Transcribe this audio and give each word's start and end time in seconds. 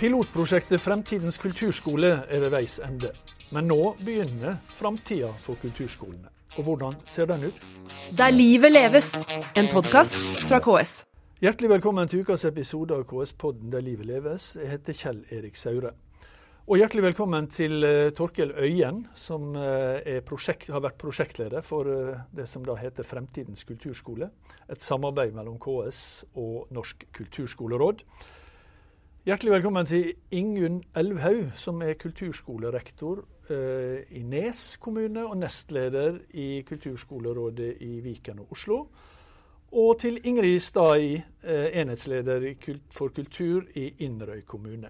Pilotprosjektet 0.00 0.80
Fremtidens 0.80 1.36
kulturskole 1.36 2.08
er 2.24 2.40
ved 2.40 2.54
veis 2.54 2.78
ende. 2.80 3.10
Men 3.52 3.66
nå 3.68 3.90
begynner 4.00 4.54
framtida 4.72 5.28
for 5.44 5.60
kulturskolene. 5.60 6.30
Og 6.56 6.64
hvordan 6.64 6.96
ser 7.04 7.28
den 7.28 7.44
ut? 7.50 7.58
Der 8.16 8.32
livet 8.32 8.72
leves, 8.72 9.10
en 9.60 9.68
podkast 9.68 10.16
fra 10.46 10.62
KS. 10.64 11.02
Hjertelig 11.44 11.74
velkommen 11.74 12.08
til 12.08 12.24
ukas 12.24 12.46
episode 12.48 12.96
av 12.96 13.04
KS-podden 13.12 13.68
Der 13.76 13.84
livet 13.84 14.08
leves. 14.08 14.54
Jeg 14.56 14.72
heter 14.72 14.96
Kjell 15.02 15.20
Erik 15.36 15.60
Saure. 15.60 15.92
Og 16.64 16.80
hjertelig 16.80 17.10
velkommen 17.10 17.52
til 17.52 17.84
uh, 17.84 18.08
Torkel 18.16 18.56
Øyen, 18.56 19.04
som 19.12 19.52
uh, 19.52 20.00
prosjekt, 20.24 20.72
har 20.72 20.80
vært 20.80 20.96
prosjektleder 20.96 21.60
for 21.60 21.84
uh, 21.84 22.24
det 22.32 22.48
som 22.48 22.64
da 22.64 22.80
heter 22.80 23.04
Fremtidens 23.04 23.68
kulturskole. 23.68 24.32
Et 24.64 24.80
samarbeid 24.80 25.36
mellom 25.36 25.60
KS 25.60 26.04
og 26.40 26.72
Norsk 26.72 27.04
kulturskoleråd. 27.12 28.06
Hjertelig 29.20 29.50
velkommen 29.52 29.84
til 29.84 30.14
Ingunn 30.32 30.78
Elvhaug, 30.96 31.50
som 31.60 31.82
er 31.84 31.98
kulturskolerektor 32.00 33.18
i 34.16 34.22
Nes 34.24 34.78
kommune 34.80 35.26
og 35.28 35.34
nestleder 35.36 36.14
i 36.32 36.62
kulturskolerådet 36.64 37.74
i 37.84 37.98
Viken 38.00 38.38
og 38.40 38.54
Oslo. 38.56 38.78
Og 39.76 39.98
til 40.00 40.16
Ingrid 40.24 40.56
Stai, 40.64 41.20
enhetsleder 41.44 42.46
for 42.88 43.12
kultur 43.12 43.68
i 43.76 43.90
Inderøy 43.98 44.40
kommune. 44.48 44.88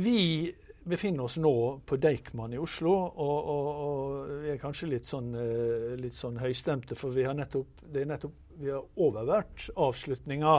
Vi 0.00 0.48
befinner 0.88 1.28
oss 1.28 1.36
nå 1.36 1.52
på 1.86 1.98
Deichman 2.00 2.56
i 2.56 2.58
Oslo, 2.58 2.94
og, 2.94 3.50
og, 3.56 3.68
og, 3.82 4.32
er 4.48 4.56
kanskje 4.62 4.94
litt 4.94 5.06
sånn, 5.06 5.28
eh, 5.36 5.92
litt 6.00 6.16
sånn 6.16 6.40
høystemte, 6.40 6.96
for 6.96 7.12
vi 7.12 7.28
har 7.28 7.36
nettopp, 7.36 7.84
det 7.84 8.02
er 8.02 8.10
nettopp 8.14 8.40
vi 8.62 8.72
har 8.72 8.88
overvært 8.96 9.68
avslutninga 9.76 10.56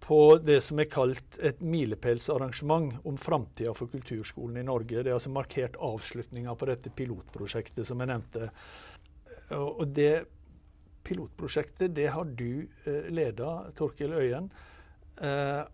på 0.00 0.20
det 0.42 0.58
som 0.64 0.80
er 0.80 0.88
kalt 0.90 1.38
et 1.44 1.60
milepælsarrangement 1.62 3.00
om 3.06 3.18
framtida 3.20 3.74
for 3.76 3.92
kulturskolen 3.92 4.56
i 4.60 4.66
Norge. 4.66 5.02
Det 5.02 5.10
er 5.10 5.18
altså 5.18 5.32
markert 5.32 5.76
avslutninga 5.76 6.54
på 6.56 6.68
dette 6.70 6.92
pilotprosjektet 6.96 7.86
som 7.86 8.00
jeg 8.00 8.10
nevnte. 8.10 8.48
Og 9.56 9.84
det 9.94 10.14
pilotprosjektet 11.04 11.92
det 11.96 12.08
har 12.14 12.32
du 12.38 12.64
uh, 12.86 13.10
leda, 13.12 13.52
Torkil 13.76 14.16
Øyen. 14.16 14.50
Uh, 15.20 15.68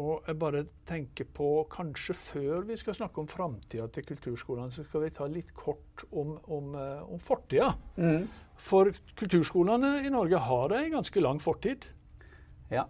og 0.00 0.24
jeg 0.24 0.38
bare 0.40 0.62
tenker 0.88 1.26
på, 1.36 1.48
kanskje 1.72 2.14
før 2.16 2.62
vi 2.64 2.78
skal 2.80 2.96
snakke 2.96 3.20
om 3.20 3.28
framtida 3.28 3.84
til 3.92 4.06
kulturskolene, 4.08 4.72
så 4.72 4.86
skal 4.86 5.04
vi 5.04 5.10
ta 5.12 5.26
litt 5.28 5.52
kort 5.52 6.06
om, 6.08 6.38
om, 6.48 6.70
eh, 6.80 7.02
om 7.12 7.20
fortida. 7.20 7.74
Mm. 8.00 8.24
For 8.56 8.88
kulturskolene 9.20 9.98
i 10.06 10.12
Norge 10.12 10.40
har 10.40 10.72
ei 10.78 10.88
ganske 10.94 11.20
lang 11.20 11.42
fortid. 11.44 11.84
Ja. 12.72 12.86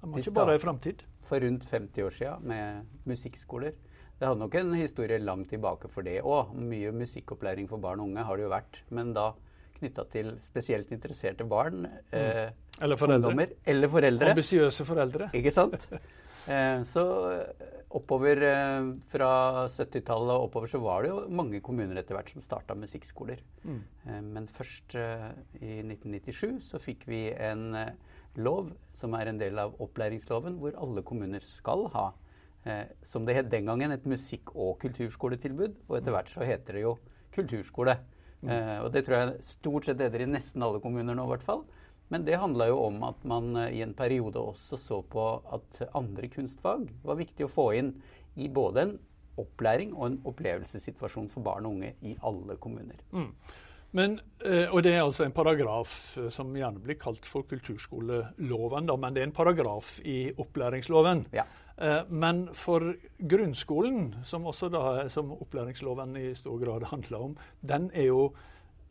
De 0.00 0.12
har 0.12 0.22
ikke 0.22 0.36
bare 0.36 0.56
i 0.58 0.62
framtid. 0.62 1.04
For 1.28 1.42
rundt 1.44 1.66
50 1.68 2.06
år 2.06 2.14
siden 2.16 2.46
med 2.48 2.86
musikkskoler. 3.08 3.74
Det 4.18 4.26
hadde 4.26 4.40
nok 4.40 4.54
en 4.58 4.72
historie 4.74 5.18
langt 5.22 5.50
tilbake 5.52 5.90
for 5.92 6.06
det 6.06 6.20
òg. 6.26 6.54
Mye 6.58 6.90
musikkopplæring 6.94 7.68
for 7.70 7.82
barn 7.82 8.00
og 8.02 8.10
unge 8.10 8.24
har 8.26 8.38
det 8.38 8.46
jo 8.46 8.54
vært. 8.54 8.80
Men 8.90 9.12
da 9.14 9.32
knytta 9.78 10.04
til 10.10 10.32
spesielt 10.42 10.90
interesserte 10.94 11.46
barn. 11.46 11.84
Mm. 12.10 12.16
Eh, 12.18 12.48
eller 12.82 12.98
foreldre. 12.98 13.30
Ungdommer, 13.30 13.52
eller 13.66 13.92
foreldre. 13.92 14.32
Ambisiøse 14.34 14.86
foreldre. 14.88 15.30
Ikke 15.38 15.54
sant? 15.54 15.90
Eh, 16.48 16.78
så 16.88 17.02
oppover 17.92 18.40
eh, 18.40 18.86
fra 19.12 19.66
70-tallet 19.68 20.32
og 20.32 20.46
oppover 20.46 20.70
så 20.72 20.78
var 20.80 21.04
det 21.04 21.10
jo 21.10 21.18
mange 21.28 21.60
kommuner 21.60 21.98
etter 22.00 22.16
hvert 22.16 22.30
som 22.32 22.40
starta 22.40 22.76
musikkskoler. 22.78 23.42
Mm. 23.66 23.82
Eh, 24.06 24.22
men 24.24 24.46
først 24.48 24.96
eh, 24.96 25.26
i 25.60 25.74
1997 25.82 26.70
så 26.70 26.80
fikk 26.80 27.04
vi 27.10 27.26
en 27.32 27.66
eh, 27.76 27.92
lov 28.42 28.72
som 28.96 29.14
er 29.18 29.30
en 29.30 29.40
del 29.40 29.58
av 29.60 29.76
opplæringsloven, 29.82 30.58
hvor 30.60 30.76
alle 30.80 31.04
kommuner 31.06 31.44
skal 31.44 31.86
ha, 31.94 32.06
eh, 32.64 32.84
som 33.02 33.26
det 33.26 33.36
het 33.36 33.50
den 33.50 33.66
gangen, 33.66 33.92
et 33.92 34.06
musikk- 34.06 34.54
og 34.54 34.78
kulturskoletilbud. 34.80 35.76
Og 35.88 35.98
etter 35.98 36.14
hvert 36.14 36.32
så 36.32 36.46
heter 36.46 36.78
det 36.78 36.82
jo 36.82 36.98
kulturskole. 37.34 37.98
Eh, 38.42 38.78
og 38.84 38.92
det 38.94 39.04
tror 39.04 39.18
jeg 39.18 39.42
stort 39.42 39.88
sett 39.88 40.00
heter 40.00 40.22
i 40.22 40.30
nesten 40.30 40.62
alle 40.62 40.80
kommuner 40.80 41.14
nå, 41.14 41.24
i 41.24 41.34
hvert 41.34 41.46
fall. 41.46 41.64
Men 42.08 42.24
det 42.24 42.38
handla 42.40 42.70
jo 42.70 42.78
om 42.86 43.02
at 43.08 43.24
man 43.28 43.56
eh, 43.56 43.78
i 43.78 43.82
en 43.84 43.94
periode 43.94 44.40
også 44.40 44.78
så 44.80 45.02
på 45.02 45.26
at 45.52 45.82
andre 45.98 46.30
kunstfag 46.32 46.88
var 47.04 47.18
viktig 47.18 47.46
å 47.46 47.52
få 47.52 47.72
inn 47.76 47.94
i 48.38 48.48
både 48.48 48.84
en 48.84 48.98
opplæring 49.38 49.94
og 49.94 50.06
en 50.06 50.20
opplevelsessituasjon 50.26 51.28
for 51.30 51.46
barn 51.46 51.66
og 51.66 51.78
unge 51.78 51.94
i 52.06 52.16
alle 52.26 52.56
kommuner. 52.62 53.02
Mm. 53.12 53.30
Men, 53.96 54.18
eh, 54.44 54.66
og 54.68 54.82
Det 54.82 54.92
er 54.94 55.02
altså 55.02 55.24
en 55.24 55.32
paragraf 55.32 56.18
eh, 56.18 56.28
som 56.30 56.52
gjerne 56.56 56.82
blir 56.84 56.98
kalt 57.00 57.24
for 57.26 57.42
kulturskoleloven, 57.48 58.86
da, 58.86 58.96
men 58.96 59.14
det 59.14 59.22
er 59.22 59.30
en 59.30 59.32
paragraf 59.32 59.98
i 60.04 60.32
opplæringsloven. 60.36 61.26
Ja. 61.32 61.46
Men 62.10 62.48
for 62.58 62.82
grunnskolen, 63.22 64.24
som 64.26 64.48
også 64.50 64.66
da, 64.68 65.08
som 65.08 65.30
opplæringsloven 65.30 66.16
i 66.18 66.32
stor 66.34 66.58
grad 66.58 66.88
handler 66.92 67.18
om, 67.18 67.36
den 67.62 67.90
er 67.94 68.08
jo 68.10 68.32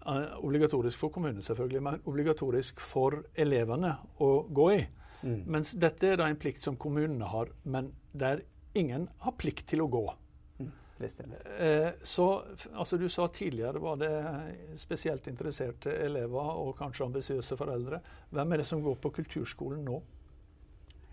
Eh, 0.07 0.45
obligatorisk 0.45 0.97
for 0.97 1.09
kommunen, 1.09 1.41
selvfølgelig, 1.41 1.83
men 1.83 2.03
obligatorisk 2.05 2.79
for 2.79 3.25
elevene 3.35 3.97
å 4.23 4.29
gå 4.55 4.67
i. 4.71 4.83
Mm. 5.23 5.41
Mens 5.51 5.73
dette 5.75 6.13
er 6.13 6.21
da 6.21 6.29
en 6.31 6.39
plikt 6.39 6.63
som 6.63 6.77
kommunene 6.79 7.27
har, 7.27 7.51
men 7.67 7.89
der 8.15 8.45
ingen 8.77 9.09
har 9.25 9.35
plikt 9.35 9.67
til 9.67 9.83
å 9.83 9.89
gå. 9.91 10.05
Det 10.97 11.09
stemmer. 11.13 11.41
Eh, 11.61 11.89
så 12.03 12.43
altså, 12.73 12.97
Du 12.97 13.09
sa 13.09 13.27
tidligere 13.27 13.79
var 13.79 13.99
det 14.01 14.11
spesielt 14.81 15.27
interesserte 15.27 15.93
elever 15.93 16.53
og 16.57 16.77
kanskje 16.79 17.05
ambisiøse 17.05 17.57
foreldre. 17.57 18.01
Hvem 18.33 18.53
er 18.53 18.63
det 18.63 18.69
som 18.69 18.81
går 18.81 18.97
på 19.01 19.13
kulturskolen 19.19 19.85
nå? 19.85 20.01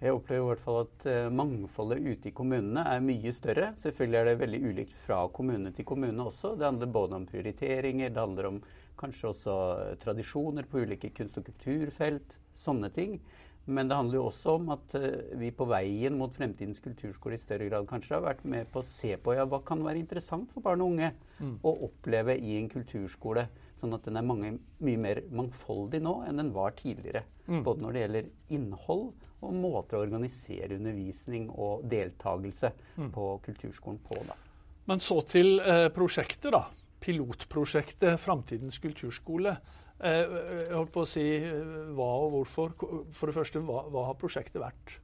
Jeg 0.04 0.12
opplever 0.12 0.42
i 0.42 0.48
hvert 0.50 0.64
fall 0.64 0.78
at 0.82 1.04
uh, 1.06 1.32
mangfoldet 1.32 2.02
ute 2.02 2.28
i 2.28 2.32
kommunene 2.36 2.82
er 2.90 3.04
mye 3.04 3.30
større. 3.32 3.70
Selvfølgelig 3.80 4.18
er 4.18 4.26
det 4.28 4.40
veldig 4.40 4.60
ulikt 4.66 4.96
fra 5.06 5.20
kommune 5.32 5.70
til 5.72 5.86
kommune 5.88 6.26
også. 6.26 6.56
Det 6.58 6.66
handler 6.66 6.90
både 6.92 7.20
om 7.20 7.28
prioriteringer, 7.28 8.10
det 8.12 8.20
handler 8.20 8.50
om 8.50 8.58
kanskje 9.00 9.30
også 9.30 9.54
tradisjoner 10.02 10.68
på 10.68 10.82
ulike 10.84 11.12
kunst- 11.14 11.38
og 11.40 11.46
kulturfelt. 11.46 12.36
Sånne 12.54 12.90
ting. 12.92 13.16
Men 13.64 13.88
det 13.88 13.96
handler 13.96 14.18
jo 14.18 14.26
også 14.28 14.56
om 14.58 14.70
at 14.74 14.94
uh, 15.00 15.36
vi 15.40 15.48
på 15.56 15.66
veien 15.70 16.16
mot 16.18 16.32
fremtidens 16.32 16.82
kulturskole 16.84 17.38
i 17.38 17.40
større 17.40 17.68
grad 17.70 17.86
kanskje 17.88 18.18
har 18.18 18.24
vært 18.26 18.42
med 18.44 18.68
på 18.72 18.82
å 18.82 18.86
se 18.88 19.14
på 19.16 19.36
ja, 19.36 19.46
hva 19.48 19.62
kan 19.64 19.84
være 19.84 20.02
interessant 20.02 20.50
for 20.52 20.64
barn 20.64 20.84
og 20.84 20.92
unge 20.92 21.12
mm. 21.38 21.54
å 21.64 21.74
oppleve 21.88 22.36
i 22.36 22.58
en 22.58 22.68
kulturskole. 22.72 23.46
Sånn 23.80 23.96
at 23.96 24.04
den 24.06 24.20
er 24.20 24.26
mange, 24.26 24.52
mye 24.84 25.00
mer 25.00 25.22
mangfoldig 25.34 26.02
nå 26.04 26.18
enn 26.28 26.42
den 26.42 26.52
var 26.54 26.76
tidligere. 26.78 27.24
Mm. 27.48 27.62
Både 27.66 27.84
når 27.84 27.96
det 27.96 28.04
gjelder 28.04 28.32
innhold 28.56 29.06
og 29.44 29.56
måter 29.58 29.98
å 29.98 30.04
organisere 30.04 30.78
undervisning 30.78 31.48
og 31.50 31.84
deltakelse 31.90 32.70
mm. 32.96 33.10
på 33.16 33.28
kulturskolen 33.44 34.00
på. 34.04 34.20
Da. 34.28 34.36
Men 34.88 35.00
så 35.02 35.20
til 35.28 35.58
eh, 35.60 35.88
prosjektet, 35.94 36.52
da. 36.54 36.66
Pilotprosjektet 37.04 38.20
Framtidens 38.20 38.78
kulturskole. 38.80 39.56
Eh, 40.02 40.36
jeg 40.66 40.74
holdt 40.74 40.92
på 40.94 41.04
å 41.04 41.08
si 41.08 41.24
eh, 41.38 41.64
hva 41.94 42.10
og 42.24 42.38
hvorfor. 42.38 42.74
For 43.14 43.30
det 43.30 43.36
første, 43.36 43.62
hva, 43.62 43.84
hva 43.92 44.08
har 44.10 44.18
prosjektet 44.18 44.58
vært? 44.62 44.96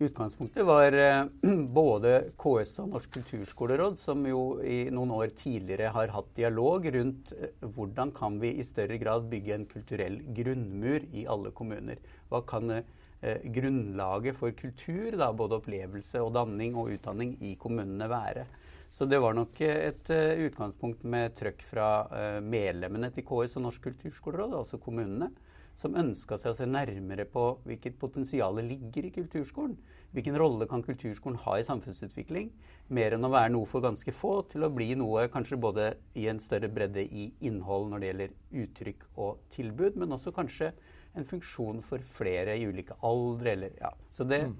Utgangspunktet 0.00 0.64
var 0.64 0.96
eh, 0.96 1.26
både 1.80 2.14
KS 2.40 2.78
og 2.80 2.94
Norsk 2.94 3.12
kulturskoleråd, 3.18 3.98
som 4.00 4.24
jo 4.24 4.44
i 4.64 4.86
noen 4.88 5.12
år 5.18 5.34
tidligere 5.36 5.92
har 5.92 6.14
hatt 6.14 6.30
dialog 6.38 6.88
rundt 6.94 7.34
hvordan 7.76 8.14
kan 8.16 8.40
vi 8.40 8.54
i 8.56 8.64
større 8.64 8.96
grad 9.02 9.28
bygge 9.28 9.58
en 9.58 9.68
kulturell 9.68 10.16
grunnmur 10.38 11.04
i 11.12 11.26
alle 11.28 11.52
kommuner. 11.52 12.00
Hva 12.32 12.40
kan 12.48 12.80
grunnlaget 13.20 14.38
for 14.40 14.54
kultur, 14.56 15.12
da, 15.20 15.26
både 15.36 15.58
opplevelse 15.58 16.22
og 16.24 16.30
danning 16.32 16.78
og 16.80 16.94
utdanning, 16.94 17.34
i 17.44 17.52
kommunene 17.60 18.08
være? 18.08 18.46
Så 18.90 19.06
det 19.06 19.20
var 19.22 19.36
nok 19.36 19.60
et 19.62 20.10
uh, 20.10 20.40
utgangspunkt 20.46 21.04
med 21.06 21.36
trøkk 21.38 21.62
fra 21.70 21.90
uh, 22.10 22.40
medlemmene 22.42 23.12
til 23.14 23.24
KS 23.26 23.56
og 23.60 23.68
Norsk 23.68 23.86
kulturskoleråd, 23.86 24.56
altså 24.58 24.80
kommunene, 24.82 25.30
som 25.78 25.94
ønska 25.96 26.36
seg 26.36 26.52
å 26.52 26.56
se 26.58 26.66
nærmere 26.68 27.24
på 27.30 27.44
hvilket 27.64 27.96
potensial 28.00 28.58
ligger 28.66 29.06
i 29.06 29.12
kulturskolen. 29.14 29.78
Hvilken 30.10 30.36
rolle 30.42 30.66
kan 30.68 30.82
kulturskolen 30.82 31.38
ha 31.44 31.54
i 31.56 31.64
samfunnsutvikling? 31.64 32.50
Mer 32.90 33.14
enn 33.14 33.24
å 33.24 33.30
være 33.32 33.52
noe 33.54 33.68
for 33.70 33.84
ganske 33.84 34.12
få, 34.12 34.40
til 34.50 34.66
å 34.66 34.72
bli 34.74 34.90
noe 34.98 35.28
kanskje 35.32 35.60
både 35.62 35.92
i 36.18 36.26
en 36.28 36.42
større 36.42 36.68
bredde 36.68 37.06
i 37.06 37.30
innhold 37.46 37.92
når 37.92 38.02
det 38.02 38.10
gjelder 38.10 38.34
uttrykk 38.64 39.06
og 39.22 39.44
tilbud, 39.54 40.00
men 40.02 40.18
også 40.18 40.34
kanskje 40.34 40.72
en 41.14 41.26
funksjon 41.30 41.78
for 41.86 42.02
flere 42.18 42.58
i 42.58 42.66
ulike 42.66 42.98
aldre. 43.06 43.54
Eller, 43.54 43.78
ja. 43.78 43.94
Så 44.10 44.26
det, 44.26 44.42
mm 44.50 44.58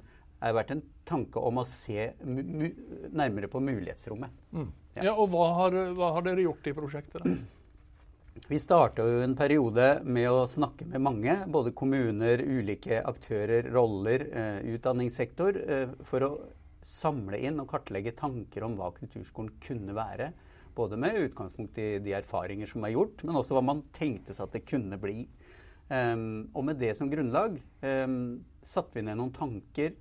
har 0.48 0.56
vært 0.56 0.74
en 0.74 0.82
tanke 1.08 1.40
om 1.44 1.60
å 1.60 1.66
se 1.68 2.10
nærmere 2.20 3.50
på 3.52 3.62
mulighetsrommet. 3.62 4.36
Mm. 4.56 4.68
Ja. 4.96 5.10
ja. 5.10 5.14
og 5.14 5.30
hva 5.34 5.48
har, 5.58 5.80
hva 5.96 6.12
har, 6.16 6.26
dere 6.26 6.46
gjort 6.46 6.68
i 6.70 6.76
prosjektet? 6.76 7.24
da? 7.24 7.34
Vi 8.50 8.58
starta 8.62 9.04
en 9.20 9.34
periode 9.36 9.86
med 10.06 10.30
å 10.30 10.46
snakke 10.48 10.86
med 10.88 11.02
mange, 11.02 11.34
både 11.50 11.74
kommuner, 11.76 12.40
ulike 12.40 13.02
aktører, 13.04 13.68
roller, 13.74 14.24
eh, 14.32 14.60
utdanningssektor, 14.74 15.58
eh, 15.60 15.92
for 16.08 16.24
å 16.24 16.30
samle 16.86 17.38
inn 17.42 17.60
og 17.60 17.68
kartlegge 17.70 18.14
tanker 18.16 18.64
om 18.64 18.78
hva 18.78 18.92
kulturskolen 18.96 19.52
kunne 19.62 19.94
være. 19.94 20.30
Både 20.74 20.96
med 20.96 21.18
utgangspunkt 21.26 21.78
i 21.82 21.98
de 22.00 22.14
erfaringer 22.16 22.70
som 22.70 22.86
er 22.86 22.94
gjort, 22.94 23.22
men 23.26 23.36
også 23.36 23.58
hva 23.58 23.64
man 23.66 23.82
tenkte 23.92 24.32
seg 24.32 24.46
at 24.46 24.56
det 24.56 24.64
kunne 24.70 24.98
bli. 25.02 25.26
Um, 25.90 26.48
og 26.54 26.64
med 26.68 26.78
det 26.78 26.94
som 26.96 27.10
grunnlag 27.10 27.56
um, 27.82 28.38
satte 28.62 28.94
vi 28.94 29.02
ned 29.02 29.18
noen 29.18 29.34
tanker 29.34 29.96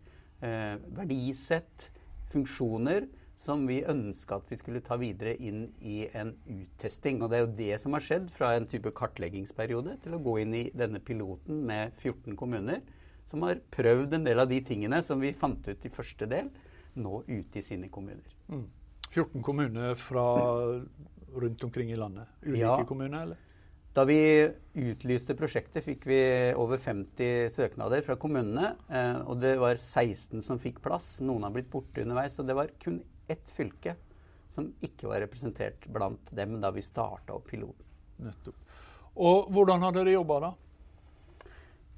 eh, 0.45 0.75
verdisett, 0.97 1.89
funksjoner 2.29 3.07
som 3.39 3.63
vi 3.67 3.79
ønska 3.87 4.37
at 4.41 4.49
vi 4.51 4.57
skulle 4.59 4.81
ta 4.83 4.97
videre 4.99 5.31
inn 5.39 5.69
i 5.79 6.01
en 6.17 6.33
uttesting. 6.43 7.21
Og 7.23 7.31
det 7.31 7.37
er 7.37 7.45
jo 7.45 7.53
det 7.59 7.75
som 7.81 7.95
har 7.95 8.03
skjedd 8.03 8.27
fra 8.35 8.51
en 8.57 8.67
type 8.69 8.91
kartleggingsperiode 8.95 9.95
til 10.03 10.15
å 10.17 10.21
gå 10.23 10.35
inn 10.43 10.55
i 10.59 10.65
denne 10.75 10.99
piloten 10.99 11.63
med 11.69 11.95
14 12.03 12.35
kommuner 12.39 12.83
som 13.29 13.45
har 13.45 13.61
prøvd 13.71 14.17
en 14.17 14.25
del 14.25 14.41
av 14.41 14.49
de 14.49 14.59
tingene 14.65 14.99
som 15.05 15.21
vi 15.21 15.31
fant 15.37 15.67
ut 15.69 15.85
i 15.85 15.93
første 15.93 16.27
del, 16.29 16.49
nå 16.99 17.21
ute 17.29 17.61
i 17.61 17.63
sine 17.63 17.89
kommuner. 17.93 18.25
Mm. 18.49 18.65
14 19.09 19.45
kommuner 19.45 19.95
fra 19.97 20.25
rundt 21.29 21.63
omkring 21.63 21.93
i 21.93 21.97
landet? 21.97 22.27
Ulike 22.43 22.65
ja. 22.65 22.85
kommuner, 22.89 23.21
eller? 23.23 23.45
Da 23.99 24.05
vi 24.07 24.47
utlyste 24.79 25.35
prosjektet, 25.35 25.83
fikk 25.83 26.05
vi 26.07 26.17
over 26.55 26.79
50 26.79 27.49
søknader 27.51 27.99
fra 28.05 28.15
kommunene. 28.15 28.69
Eh, 28.87 29.17
og 29.27 29.41
det 29.41 29.57
var 29.59 29.75
16 29.75 30.39
som 30.45 30.61
fikk 30.61 30.77
plass. 30.85 31.17
Noen 31.19 31.43
har 31.43 31.51
blitt 31.51 31.67
borte 31.73 32.05
underveis. 32.05 32.37
Og 32.39 32.47
det 32.47 32.55
var 32.55 32.71
kun 32.79 33.01
ett 33.27 33.51
fylke 33.57 33.97
som 34.55 34.69
ikke 34.85 35.09
var 35.09 35.19
representert 35.25 35.83
blant 35.91 36.31
dem 36.31 36.55
da 36.63 36.71
vi 36.71 36.85
starta 36.85 37.35
opp 37.35 37.49
piloten. 37.51 37.89
Nettopp. 38.23 38.55
Og 39.19 39.51
hvordan 39.51 39.83
har 39.83 39.97
dere 39.97 40.15
jobba 40.15 40.39
da? 40.45 40.53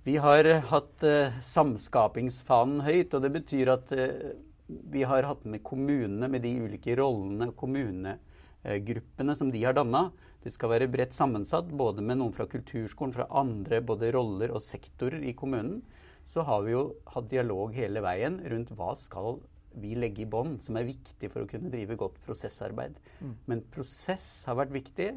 Vi 0.02 0.18
har 0.26 0.50
hatt 0.72 1.06
uh, 1.06 1.38
samskapingsfanen 1.52 2.82
høyt. 2.88 3.14
Og 3.14 3.28
det 3.28 3.34
betyr 3.38 3.76
at 3.76 3.94
uh, 3.94 4.34
vi 4.66 5.06
har 5.06 5.30
hatt 5.30 5.46
med 5.46 5.62
kommunene 5.70 6.34
med 6.34 6.42
de 6.48 6.58
ulike 6.66 6.98
rollene 6.98 7.52
og 7.52 7.56
kommunegruppene 7.62 9.38
som 9.38 9.54
de 9.54 9.62
har 9.68 9.78
danna. 9.78 10.08
Det 10.42 10.54
skal 10.54 10.72
være 10.74 10.90
bredt 10.90 11.14
sammensatt, 11.14 11.70
både 11.78 12.02
med 12.02 12.18
noen 12.18 12.34
fra 12.34 12.48
kulturskolen, 12.50 13.14
fra 13.14 13.28
andre 13.42 13.82
både 13.86 14.10
roller 14.16 14.54
og 14.56 14.64
sektorer 14.66 15.22
i 15.22 15.36
kommunen. 15.38 15.82
Så 16.26 16.46
har 16.48 16.64
vi 16.66 16.74
jo 16.74 16.86
hatt 17.14 17.30
dialog 17.30 17.76
hele 17.76 18.02
veien 18.02 18.40
rundt 18.50 18.72
hva 18.78 18.94
skal 18.98 19.38
vi 19.82 19.94
legge 19.96 20.24
i 20.26 20.30
bånd, 20.30 20.60
som 20.66 20.78
er 20.80 20.88
viktig 20.88 21.30
for 21.32 21.44
å 21.44 21.50
kunne 21.50 21.72
drive 21.72 21.98
godt 22.00 22.18
prosessarbeid. 22.26 22.98
Mm. 23.22 23.36
Men 23.48 23.66
prosess 23.74 24.26
har 24.50 24.58
vært 24.60 24.74
viktig. 24.76 25.12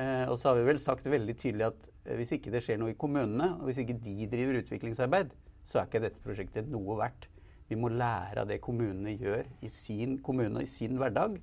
Eh, 0.00 0.24
og 0.30 0.38
så 0.40 0.50
har 0.50 0.60
vi 0.60 0.68
vel 0.70 0.80
sagt 0.80 1.08
veldig 1.10 1.34
tydelig 1.40 1.68
at 1.68 1.88
eh, 2.06 2.16
hvis 2.20 2.32
ikke 2.38 2.52
det 2.54 2.62
skjer 2.64 2.80
noe 2.80 2.94
i 2.94 2.98
kommunene, 2.98 3.50
og 3.58 3.68
hvis 3.68 3.82
ikke 3.82 3.98
de 4.00 4.28
driver 4.30 4.62
utviklingsarbeid, 4.62 5.34
så 5.68 5.80
er 5.80 5.90
ikke 5.90 6.04
dette 6.06 6.22
prosjektet 6.24 6.70
noe 6.72 6.96
verdt. 7.00 7.28
Vi 7.68 7.78
må 7.78 7.90
lære 7.92 8.44
av 8.44 8.48
det 8.50 8.60
kommunene 8.64 9.14
gjør 9.16 9.46
i 9.64 9.70
sin 9.72 10.18
kommune 10.24 10.60
og 10.60 10.66
i 10.66 10.70
sin 10.70 10.98
hverdag. 11.00 11.38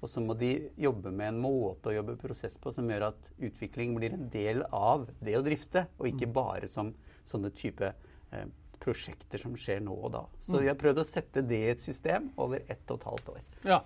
Og 0.00 0.08
så 0.08 0.22
må 0.24 0.34
de 0.38 0.54
jobbe 0.80 1.12
med 1.12 1.34
en 1.34 1.40
måte 1.42 1.90
å 1.90 1.94
jobbe 1.94 2.16
prosess 2.20 2.56
på 2.60 2.72
som 2.72 2.88
gjør 2.88 3.10
at 3.10 3.32
utvikling 3.36 3.92
blir 3.98 4.16
en 4.16 4.28
del 4.32 4.62
av 4.72 5.08
det 5.20 5.36
å 5.36 5.44
drifte, 5.44 5.86
og 5.98 6.08
ikke 6.08 6.30
mm. 6.30 6.36
bare 6.36 6.70
som 6.72 6.94
sånne 7.28 7.52
type 7.56 7.90
eh, 7.90 8.46
prosjekter 8.80 9.42
som 9.42 9.56
skjer 9.60 9.82
nå 9.84 9.94
og 9.94 10.14
da. 10.16 10.22
Så 10.40 10.56
mm. 10.56 10.62
vi 10.62 10.70
har 10.72 10.78
prøvd 10.80 11.02
å 11.02 11.06
sette 11.06 11.44
det 11.44 11.60
i 11.60 11.74
et 11.74 11.84
system 11.84 12.30
over 12.40 12.64
ett 12.64 12.84
og 12.88 12.96
et 13.00 13.08
halvt 13.10 13.30
år. 13.34 13.42
Ja, 13.68 13.82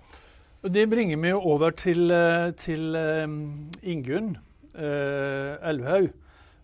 og 0.65 0.73
Det 0.73 0.89
bringer 0.89 1.17
vi 1.21 1.31
over 1.33 1.69
til, 1.69 2.11
eh, 2.11 2.51
til 2.57 2.95
um, 2.95 3.69
Ingunn 3.83 4.37
eh, 4.73 5.69
Elvhaug, 5.69 6.07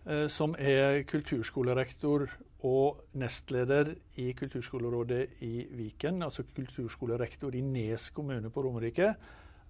eh, 0.06 0.26
som 0.26 0.56
er 0.58 1.04
kulturskolerektor 1.06 2.26
og 2.66 3.04
nestleder 3.14 3.94
i 4.16 4.32
Kulturskolerådet 4.32 5.42
i 5.42 5.66
Viken. 5.70 6.22
Altså 6.22 6.42
kulturskolerektor 6.42 7.54
i 7.54 7.60
Nes 7.60 8.10
kommune 8.10 8.50
på 8.50 8.62
Romerike. 8.62 9.14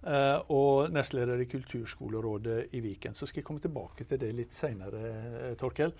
Uh, 0.02 0.40
og 0.50 0.90
nestleder 0.90 1.38
i 1.38 1.46
Kulturskolerådet 1.46 2.72
i 2.74 2.80
Viken. 2.82 3.14
Så 3.14 3.28
skal 3.28 3.42
jeg 3.42 3.46
komme 3.46 3.62
tilbake 3.62 4.06
til 4.08 4.18
det 4.18 4.32
litt 4.34 4.56
seinere, 4.56 5.54
Torkel. 5.60 5.94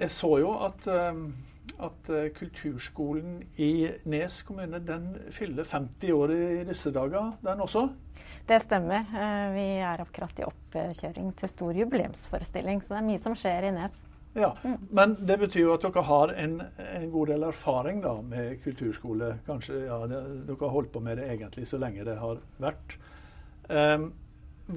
Jeg 0.00 0.12
så 0.12 0.30
jo 0.40 0.52
at, 0.64 0.86
at, 0.88 2.10
kulturskolen 2.36 3.42
i 3.60 3.88
Nes 4.08 4.38
kommune 4.48 4.80
den 4.80 5.10
fyller 5.32 5.68
50 5.68 6.14
år 6.16 6.32
i 6.32 6.62
disse 6.68 6.92
dager, 6.92 7.34
den 7.44 7.60
også? 7.60 7.82
Det 8.48 8.62
stemmer. 8.64 9.04
Eh, 9.14 9.48
vi 9.54 9.66
er 9.78 10.00
i 10.00 10.46
oppkjøring 10.46 11.34
til 11.38 11.52
stor 11.52 11.76
jubileumsforestilling, 11.76 12.80
så 12.82 12.96
det 12.96 13.00
er 13.00 13.06
mye 13.06 13.22
som 13.22 13.36
skjer 13.38 13.68
i 13.68 13.74
Nes. 13.76 14.00
Ja, 14.34 14.52
mm. 14.62 14.88
Men 14.94 15.14
det 15.26 15.36
betyr 15.38 15.64
jo 15.64 15.74
at 15.74 15.84
dere 15.84 16.02
har 16.06 16.32
en, 16.38 16.56
en 16.78 17.06
god 17.10 17.30
del 17.32 17.46
erfaring 17.46 18.02
da, 18.02 18.16
med 18.22 18.60
kulturskole. 18.64 19.32
Kanskje 19.46 19.84
ja, 19.88 20.00
Dere 20.06 20.58
har 20.60 20.74
holdt 20.74 20.92
på 20.94 21.02
med 21.02 21.18
det 21.18 21.28
egentlig 21.32 21.66
så 21.70 21.78
lenge 21.82 22.06
det 22.06 22.18
har 22.18 22.42
vært. 22.62 22.96
Um, 23.70 24.10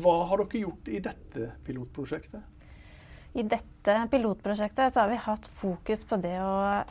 hva 0.02 0.16
har 0.30 0.42
dere 0.44 0.64
gjort 0.64 0.90
i 0.90 1.00
dette 1.04 1.52
pilotprosjektet? 1.66 2.42
I 3.34 3.46
dette 3.50 3.96
pilotprosjektet 4.12 4.98
har 5.00 5.10
vi 5.10 5.22
hatt 5.26 5.48
fokus 5.62 6.04
på 6.06 6.20
det 6.22 6.36
å, 6.42 6.84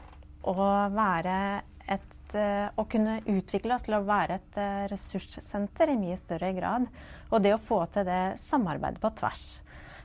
å 0.51 0.57
være 0.91 1.37
et 1.91 2.37
eh, 2.39 2.69
å 2.79 2.85
kunne 2.91 3.21
utvikle 3.31 3.77
oss 3.77 3.87
til 3.87 3.97
å 3.99 4.05
være 4.07 4.39
et 4.39 4.61
eh, 4.61 4.85
ressurssenter 4.93 5.93
i 5.93 5.99
mye 6.01 6.19
større 6.21 6.53
grad. 6.57 6.87
Og 7.31 7.43
det 7.45 7.55
å 7.55 7.63
få 7.63 7.83
til 7.95 8.07
det 8.09 8.23
samarbeidet 8.47 9.03
på 9.03 9.13
tvers. 9.19 9.45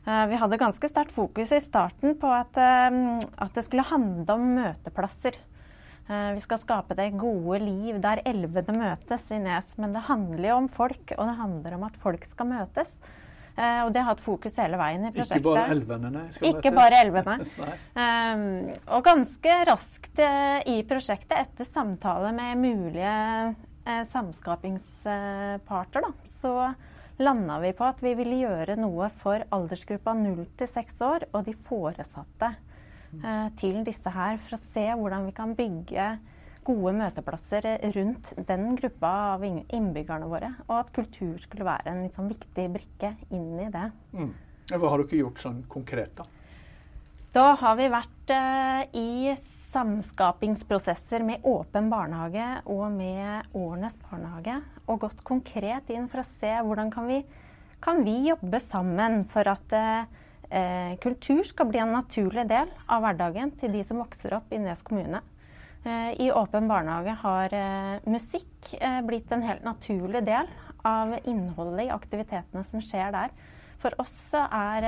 Eh, 0.05 0.23
vi 0.31 0.39
hadde 0.41 0.61
ganske 0.61 0.89
sterkt 0.91 1.15
fokus 1.15 1.53
i 1.55 1.61
starten 1.63 2.17
på 2.21 2.31
at, 2.33 2.57
at 2.57 3.57
det 3.57 3.65
skulle 3.65 3.87
handle 3.87 4.37
om 4.37 4.49
møteplasser. 4.57 5.37
Vi 6.07 6.39
skal 6.39 6.59
skape 6.61 6.95
det 6.95 7.09
gode 7.19 7.57
liv 7.59 7.97
der 7.99 8.21
elvene 8.23 8.75
møtes 8.77 9.25
i 9.35 9.41
Nes. 9.43 9.73
Men 9.75 9.91
det 9.91 10.05
handler 10.07 10.53
jo 10.53 10.59
om 10.61 10.69
folk, 10.71 11.11
og 11.17 11.23
det 11.27 11.33
handler 11.35 11.75
om 11.75 11.83
at 11.89 11.97
folk 11.99 12.23
skal 12.29 12.47
møtes. 12.47 12.93
Uh, 13.57 13.87
og 13.87 13.93
det 13.93 14.03
har 14.03 14.11
hatt 14.11 14.19
fokus 14.21 14.59
hele 14.61 14.77
veien 14.77 15.07
i 15.07 15.09
prosjektet. 15.09 15.39
Ikke 15.41 15.49
bare 15.55 15.71
elvene, 15.73 16.09
nei. 16.13 16.25
Ikke 16.45 16.71
bare 16.75 16.99
elvene. 17.01 17.35
um, 18.03 18.43
og 18.93 19.01
ganske 19.07 19.55
raskt 19.71 20.21
uh, 20.21 20.59
i 20.69 20.83
prosjektet, 20.85 21.33
etter 21.39 21.65
samtale 21.65 22.29
med 22.37 22.61
mulige 22.61 23.15
uh, 23.49 24.03
samskapingsparter, 24.11 26.05
da, 26.05 26.11
så 26.37 26.53
landa 27.17 27.57
vi 27.63 27.73
på 27.73 27.87
at 27.87 28.03
vi 28.05 28.13
ville 28.19 28.37
gjøre 28.43 28.77
noe 28.77 29.09
for 29.23 29.41
aldersgruppa 29.57 30.13
0 30.13 30.45
til 30.59 30.69
6 30.69 31.01
år 31.07 31.25
og 31.31 31.47
de 31.47 31.57
foresatte 31.57 32.53
til 33.57 33.79
disse 33.87 34.11
her, 34.11 34.39
for 34.45 34.57
å 34.57 34.63
se 34.73 34.83
hvordan 34.99 35.27
vi 35.29 35.35
kan 35.37 35.53
bygge 35.57 36.07
gode 36.67 36.93
møteplasser 36.97 37.67
rundt 37.95 38.33
den 38.47 38.73
gruppa 38.79 39.11
av 39.33 39.45
innbyggerne 39.47 40.27
våre. 40.27 40.51
Og 40.67 40.75
at 40.81 40.91
kultur 40.95 41.37
skulle 41.41 41.67
være 41.67 41.93
en 41.93 42.09
sånn 42.15 42.31
viktig 42.31 42.67
brikke 42.73 43.13
inn 43.31 43.53
i 43.63 43.69
det. 43.73 43.85
Mm. 44.17 44.33
Hva 44.73 44.91
har 44.91 45.03
dere 45.03 45.21
gjort 45.21 45.39
sånn 45.39 45.61
konkret, 45.71 46.17
da? 46.17 46.27
Da 47.35 47.51
har 47.59 47.75
vi 47.77 47.87
vært 47.91 48.31
eh, 48.33 48.81
i 48.97 49.33
samskapingsprosesser 49.69 51.23
med 51.27 51.43
Åpen 51.47 51.89
barnehage 51.91 52.45
og 52.71 52.87
med 52.95 53.51
Årnes 53.55 53.97
barnehage. 54.07 54.57
Og 54.87 55.03
gått 55.03 55.21
konkret 55.27 55.91
inn 55.93 56.07
for 56.11 56.23
å 56.23 56.29
se 56.39 56.53
hvordan 56.65 56.91
kan 56.91 57.07
vi, 57.09 57.21
kan 57.83 58.01
vi 58.07 58.17
jobbe 58.29 58.59
sammen 58.63 59.21
for 59.29 59.47
at 59.51 59.75
uh, 59.75 60.07
kultur 61.03 61.43
skal 61.43 61.67
bli 61.67 61.79
en 61.83 61.91
naturlig 61.91 62.45
del 62.47 62.69
av 62.87 63.01
hverdagen 63.03 63.51
til 63.59 63.73
de 63.75 63.81
som 63.83 63.99
vokser 63.99 64.37
opp 64.37 64.53
i 64.55 64.59
Nes 64.61 64.83
kommune. 64.87 65.19
Eh, 65.87 66.21
I 66.21 66.31
Åpen 66.31 66.67
barnehage 66.67 67.13
har 67.21 67.53
eh, 67.53 67.99
musikk 68.09 68.73
eh, 68.79 68.99
blitt 69.07 69.31
en 69.31 69.45
helt 69.45 69.63
naturlig 69.63 70.23
del 70.27 70.49
av 70.87 71.13
innholdet 71.23 71.85
i 71.85 71.93
aktivitetene 71.93 72.63
som 72.67 72.83
skjer 72.83 73.13
der. 73.15 73.31
For 73.79 73.93
oss 74.01 74.33
er 74.33 74.87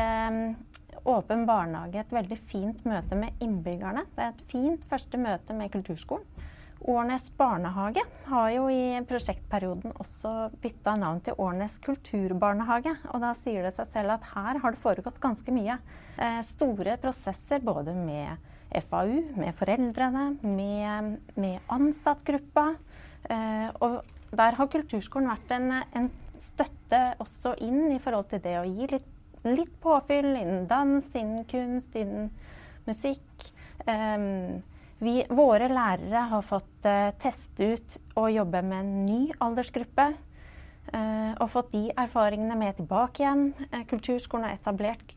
Åpen 1.07 1.45
barnehage 1.47 2.01
et 2.01 2.11
veldig 2.11 2.37
fint 2.49 2.81
møte 2.89 3.15
med 3.15 3.37
innbyggerne. 3.43 4.03
Det 4.15 4.23
er 4.25 4.33
et 4.33 4.47
fint 4.51 4.87
første 4.89 5.19
møte 5.21 5.55
med 5.55 5.71
kulturskolen. 5.71 6.25
Årnes 6.87 7.25
barnehage 7.37 8.03
har 8.29 8.51
jo 8.53 8.67
i 8.71 9.01
prosjektperioden 9.07 9.91
også 9.99 10.49
bytta 10.63 10.93
navn 10.99 11.19
til 11.25 11.35
Årnes 11.41 11.75
kulturbarnehage. 11.83 12.93
Og 13.11 13.19
da 13.23 13.33
sier 13.41 13.67
det 13.67 13.73
seg 13.75 13.89
selv 13.91 14.15
at 14.15 14.29
her 14.31 14.61
har 14.63 14.75
det 14.75 14.79
foregått 14.79 15.19
ganske 15.19 15.51
mye. 15.51 15.75
store 16.47 16.95
prosesser 16.99 17.59
både 17.63 17.93
med 17.95 18.37
FAU, 18.85 19.21
med 19.35 19.53
foreldrene, 19.57 20.37
med, 20.43 21.17
med 21.35 21.59
ansattgruppa. 21.73 22.73
Eh, 23.29 23.69
og 23.81 24.01
der 24.31 24.57
har 24.57 24.71
kulturskolen 24.71 25.31
vært 25.31 25.53
en, 25.57 25.71
en, 25.97 26.09
støtte 26.39 27.17
også 27.19 27.57
inn 27.65 27.89
i 27.91 27.99
forhold 27.99 28.29
til 28.31 28.39
det 28.39 28.53
å 28.61 28.67
gi 28.67 28.85
litt, 28.87 29.07
litt 29.43 29.73
påfyll 29.83 30.29
innen 30.29 30.69
dans, 30.69 31.03
innen 31.19 31.43
kunst, 31.49 31.97
innen 31.99 32.29
musikk. 32.87 33.49
Eh, 33.83 34.61
vi, 34.99 35.21
våre 35.31 35.69
lærere 35.71 36.25
har 36.31 36.45
fått 36.47 36.87
eh, 36.87 37.11
teste 37.21 37.73
ut 37.73 37.99
og 38.19 38.31
jobbe 38.33 38.61
med 38.65 38.83
en 38.83 39.05
ny 39.05 39.21
aldersgruppe. 39.39 40.11
Uh, 40.89 41.35
og 41.37 41.51
fått 41.53 41.67
de 41.69 41.83
erfaringene 42.01 42.55
med 42.57 42.79
tilbake 42.79 43.21
igjen. 43.21 43.51
Uh, 43.69 43.83
kulturskolen 43.85 44.47
har 44.47 44.55
etablert 44.55 45.11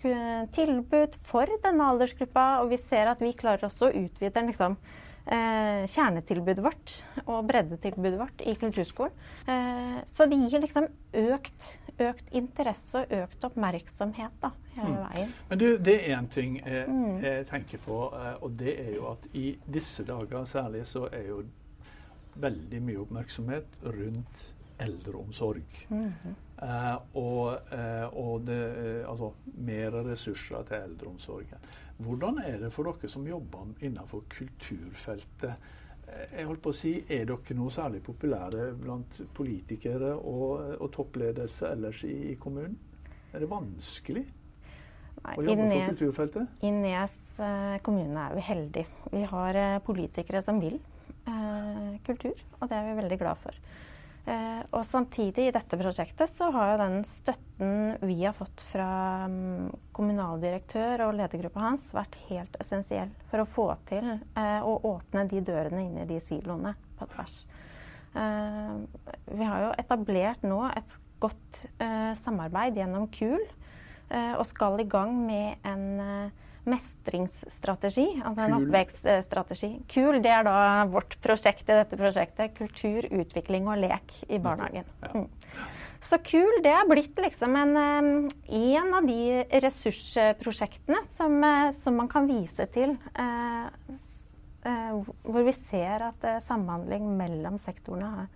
tilbud 0.53 1.15
for 1.25 1.49
denne 1.65 1.87
aldersgruppa, 1.95 2.59
og 2.61 2.75
vi 2.75 2.77
ser 2.77 3.09
at 3.09 3.23
vi 3.25 3.31
klarer 3.33 3.71
også 3.71 3.89
å 3.89 4.03
utvide 4.03 4.43
liksom, 4.51 4.77
uh, 5.26 5.83
kjernetilbudet 5.91 6.64
vårt 6.64 6.97
og 7.26 7.47
breddetilbudet 7.50 8.19
vårt 8.21 8.45
i 8.47 8.55
kulturskolen. 8.59 9.14
så 10.07 10.26
det 10.31 10.37
gir 10.38 10.62
liksom 10.62 10.87
økt, 11.19 11.67
økt, 11.99 12.29
interesse 12.37 13.02
og 13.02 13.12
økt 13.25 13.45
oppmerksomhet 13.47 14.37
da, 14.41 14.52
hele 14.76 14.93
mm. 14.93 15.00
veien. 15.09 15.35
Men 15.50 15.61
du, 15.61 15.67
det 15.79 15.97
er 15.99 16.17
én 16.17 16.29
ting 16.31 16.57
jeg, 16.61 16.87
mm. 16.88 17.19
jeg, 17.25 17.47
tenker 17.50 17.83
på, 17.85 17.99
og 18.12 18.57
det 18.59 18.76
er 18.85 18.95
jo 18.97 19.09
at 19.12 19.26
i 19.35 19.57
disse 19.67 20.07
dager 20.07 20.47
særlig 20.49 20.87
så 20.91 21.09
er 21.12 21.29
jo 21.29 21.43
veldig 22.43 22.81
mye 22.87 23.02
oppmerksomhet 23.02 23.79
rundt 23.85 24.47
eldreomsorg. 24.83 25.87
Mhm. 25.88 26.35
Eh, 26.62 26.97
og 27.19 27.73
eh, 27.75 28.19
og 28.19 28.47
det, 28.47 28.59
eh, 28.79 29.11
altså 29.11 29.33
mer 29.45 29.97
ressurser 30.07 30.62
til 30.69 30.76
eldreomsorgen. 30.76 31.59
Hvordan 32.02 32.42
er 32.44 32.59
det 32.62 32.73
for 32.75 32.88
dere 32.88 33.09
som 33.11 33.26
jobber 33.28 33.73
innenfor 33.80 34.25
kulturfeltet? 34.32 35.54
Eh, 36.09 36.38
Jeg 36.38 36.47
holdt 36.49 36.62
på 36.62 36.73
å 36.73 36.76
si, 36.76 36.94
Er 37.09 37.26
dere 37.30 37.56
noe 37.59 37.71
særlig 37.71 38.02
populære 38.02 38.73
blant 38.80 39.21
politikere 39.35 40.14
og, 40.18 40.78
og 40.80 40.92
toppledelse 40.92 41.71
ellers 41.73 42.02
i, 42.04 42.14
i 42.32 42.38
kommunen? 42.40 42.78
Er 43.32 43.40
det 43.40 43.49
vanskelig 43.50 44.25
Nei, 45.23 45.37
å 45.38 45.44
jobbe 45.44 45.52
jobbe 45.54 45.68
for 45.73 45.92
kulturfeltet? 45.92 46.56
I 46.66 46.73
Nes 46.75 47.14
eh, 47.40 47.76
kommune 47.87 48.26
er 48.26 48.35
vi 48.37 48.47
heldige. 48.49 48.87
Vi 49.12 49.23
har 49.30 49.59
eh, 49.61 49.78
politikere 49.87 50.42
som 50.42 50.59
vil 50.61 50.80
eh, 51.28 51.94
kultur, 52.06 52.35
og 52.59 52.68
det 52.68 52.78
er 52.78 52.88
vi 52.90 52.99
veldig 52.99 53.18
glad 53.21 53.40
for. 53.44 53.56
Eh, 54.23 54.61
og 54.71 54.85
samtidig 54.87 55.49
i 55.49 55.55
dette 55.55 55.76
prosjektet 55.79 56.31
så 56.31 56.52
har 56.55 56.69
jo 56.71 56.79
den 56.79 57.00
støtten 57.11 57.97
vi 58.07 58.21
har 58.21 58.37
fått 58.37 58.61
fra 58.71 59.26
mm, 59.26 59.73
kommunaldirektør 59.97 61.09
og 61.09 61.17
ledergruppa 61.19 61.64
hans 61.64 61.88
vært 61.97 62.14
helt 62.29 62.55
essensiell 62.62 63.11
for 63.33 63.43
å 63.43 63.49
få 63.49 63.67
til 63.88 64.07
eh, 64.14 64.61
å 64.62 64.76
åpne 64.93 65.26
de 65.31 65.43
dørene 65.43 65.83
inn 65.88 65.99
i 66.05 66.07
de 66.07 66.21
siloene 66.23 66.76
på 67.00 67.09
tvers. 67.17 67.41
Eh, 68.14 68.71
vi 69.33 69.50
har 69.50 69.67
jo 69.67 69.75
etablert 69.83 70.47
nå 70.47 70.61
et 70.71 70.99
godt 71.23 71.61
samarbeid 72.19 72.81
gjennom 72.81 73.05
KUL, 73.14 73.45
og 74.11 74.43
skal 74.49 74.81
i 74.83 74.87
gang 74.91 75.12
med 75.23 75.62
en 75.62 76.33
mestringsstrategi, 76.69 78.23
altså 78.25 78.45
en 78.45 78.52
KUL? 78.54 78.66
oppvekststrategi. 78.66 79.71
KUL 79.90 80.21
det 80.23 80.31
er 80.31 80.45
da 80.47 80.57
vårt 80.90 81.16
prosjekt 81.25 81.69
i 81.69 81.76
dette 81.76 81.97
prosjektet. 81.99 82.54
Kultur, 82.59 83.09
utvikling 83.11 83.66
og 83.69 83.78
lek 83.83 84.14
i 84.28 84.38
barnehagen. 84.42 84.85
Mm. 85.14 85.26
Så 86.02 86.19
KUL 86.26 86.62
det 86.64 86.73
er 86.75 86.88
blitt 86.90 87.16
liksom 87.23 87.54
en, 87.57 87.76
eh, 87.76 88.78
en 88.78 88.95
av 88.95 89.07
de 89.07 89.45
ressursprosjektene 89.62 91.04
som, 91.16 91.37
eh, 91.45 91.71
som 91.73 91.97
man 91.97 92.09
kan 92.09 92.26
vise 92.26 92.66
til. 92.73 92.97
eh, 93.14 93.66
eh, 94.64 94.92
hvor 95.25 95.45
vi 95.45 95.52
ser 95.52 96.02
at 96.02 96.42
samhandling 96.42 97.16
mellom 97.16 97.59
sektorene 97.59 98.28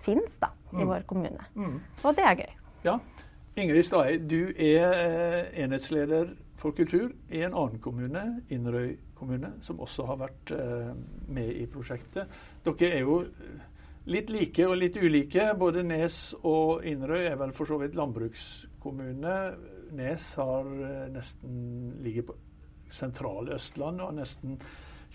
fins 0.00 0.38
i 0.38 0.76
Mm. 0.76 0.86
vår 0.88 1.02
kommune. 1.06 1.44
Mm. 1.56 1.80
Og 2.04 2.14
det 2.16 2.24
er 2.24 2.36
gøy. 2.36 2.52
Ja. 2.84 2.98
Ingrid 3.58 3.86
Stae, 3.86 4.18
du 4.18 4.52
er 4.54 4.92
eh, 4.94 5.62
enhetsleder 5.64 6.34
for 6.58 6.74
kultur 6.74 7.10
i 7.30 7.42
en 7.42 7.54
annen 7.54 7.78
kommune, 7.82 8.24
Inderøy 8.50 8.96
kommune, 9.18 9.52
som 9.62 9.80
også 9.80 10.06
har 10.06 10.20
vært 10.22 10.52
eh, 10.54 10.92
med 11.28 11.50
i 11.54 11.66
prosjektet. 11.70 12.30
Dere 12.66 12.90
er 12.94 13.06
jo 13.06 13.18
litt 14.08 14.30
like 14.32 14.66
og 14.66 14.78
litt 14.80 14.96
ulike. 14.96 15.50
Både 15.58 15.84
Nes 15.86 16.18
og 16.42 16.84
Inderøy 16.86 17.28
er 17.28 17.38
vel 17.40 17.54
for 17.56 17.70
så 17.70 17.78
vidt 17.82 17.96
landbrukskommune. 17.98 19.36
Nes 19.98 20.28
har 20.38 20.70
eh, 20.90 21.08
nesten 21.14 21.58
ligger 22.04 22.30
på 22.30 22.38
sentrale 22.94 23.58
Østland 23.58 24.00
og 24.00 24.10
har 24.10 24.18
nesten 24.22 24.56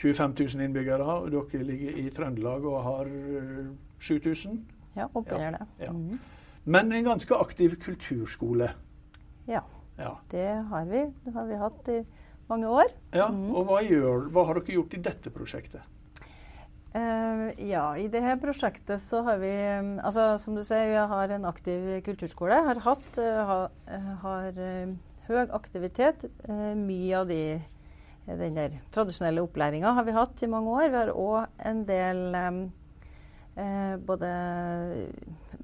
25 0.01 0.35
000 0.55 0.67
innbyggere. 0.67 1.03
og 1.05 1.31
Dere 1.31 1.63
ligger 1.63 1.97
i 2.03 2.09
Trøndelag 2.13 2.65
og 2.69 2.79
har 2.83 3.11
eh, 3.11 3.67
7000. 3.99 4.63
Ja, 4.95 5.07
oppunder 5.09 5.57
det. 5.57 5.67
Ja. 5.79 5.91
Mhm. 5.91 6.19
Men 6.65 6.91
en 6.91 7.03
ganske 7.03 7.35
aktiv 7.35 7.75
kulturskole. 7.83 8.69
Ja, 9.47 9.63
Ja. 9.97 10.17
det 10.31 10.47
har 10.69 10.85
vi. 10.85 11.05
Det 11.25 11.33
har 11.33 11.45
vi 11.45 11.55
hatt 11.55 11.89
i 11.89 12.05
mange 12.49 12.67
år. 12.67 12.93
ja. 13.13 13.27
mm. 13.27 13.55
Og 13.55 13.65
hva, 13.65 13.81
gjør, 13.81 14.29
hva 14.31 14.45
har 14.47 14.59
dere 14.59 14.77
gjort 14.79 14.93
i 14.93 15.01
dette 15.01 15.29
prosjektet? 15.29 15.81
Uh, 16.93 17.49
ja, 17.57 17.95
i 17.97 18.07
dette 18.07 18.37
prosjektet 18.41 19.01
så 19.01 19.23
har 19.25 19.39
vi 19.41 19.49
um, 19.49 19.95
Altså 20.05 20.37
som 20.37 20.53
du 20.55 20.61
sier, 20.63 20.91
vi 20.91 21.07
har 21.09 21.31
en 21.33 21.45
aktiv 21.45 22.01
kulturskole. 22.05 22.59
Har 22.67 22.81
hatt 22.85 23.17
ha, 23.17 23.59
eh, 23.89 24.09
har 24.21 24.59
uh, 24.59 24.93
høy 25.27 25.47
aktivitet. 25.49 26.25
Mye 26.47 27.17
av 27.17 27.27
de 27.27 27.43
den 28.25 28.55
der 28.55 28.77
tradisjonelle 28.93 29.43
opplæringa 29.43 29.91
har 29.97 30.05
vi 30.07 30.15
hatt 30.15 30.43
i 30.43 30.47
mange 30.47 30.71
år. 30.71 30.87
Vi 30.89 30.99
har 31.01 31.11
òg 31.11 31.65
en 31.67 31.83
del 31.87 32.21
um, 32.35 32.59
eh, 33.59 33.95
både 33.99 34.29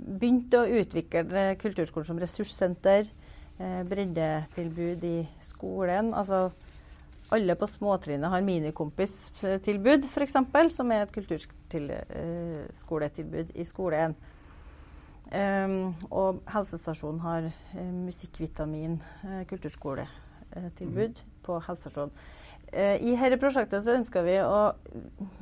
begynt 0.09 0.53
å 0.57 0.65
utvikle 0.81 1.51
kulturskolen 1.61 2.07
som 2.07 2.21
ressurssenter. 2.21 3.09
Eh, 3.59 3.83
breddetilbud 3.83 5.03
i 5.03 5.27
skolen. 5.43 6.13
Altså 6.15 6.51
alle 7.29 7.55
på 7.55 7.67
småtrinnet 7.67 8.29
har 8.31 8.41
minikompistilbud, 8.41 10.05
f.eks., 10.07 10.33
som 10.73 10.91
er 10.91 11.01
et 11.03 11.11
kulturskoletilbud 11.13 13.51
i 13.53 13.63
skolen. 13.67 14.15
Um, 15.29 15.93
og 16.09 16.41
helsestasjonen 16.49 17.19
har 17.21 17.43
uh, 17.51 17.53
musikkvitamin 18.07 18.97
uh, 19.21 19.45
kulturskoletilbud 19.51 21.21
på 21.45 21.59
helsestasjonen. 21.67 22.13
Uh, 22.73 22.97
I 22.97 23.13
dette 23.13 23.37
prosjektet 23.37 23.85
så 23.85 23.93
ønsker 23.99 24.25
vi 24.25 24.41
å 24.41 24.73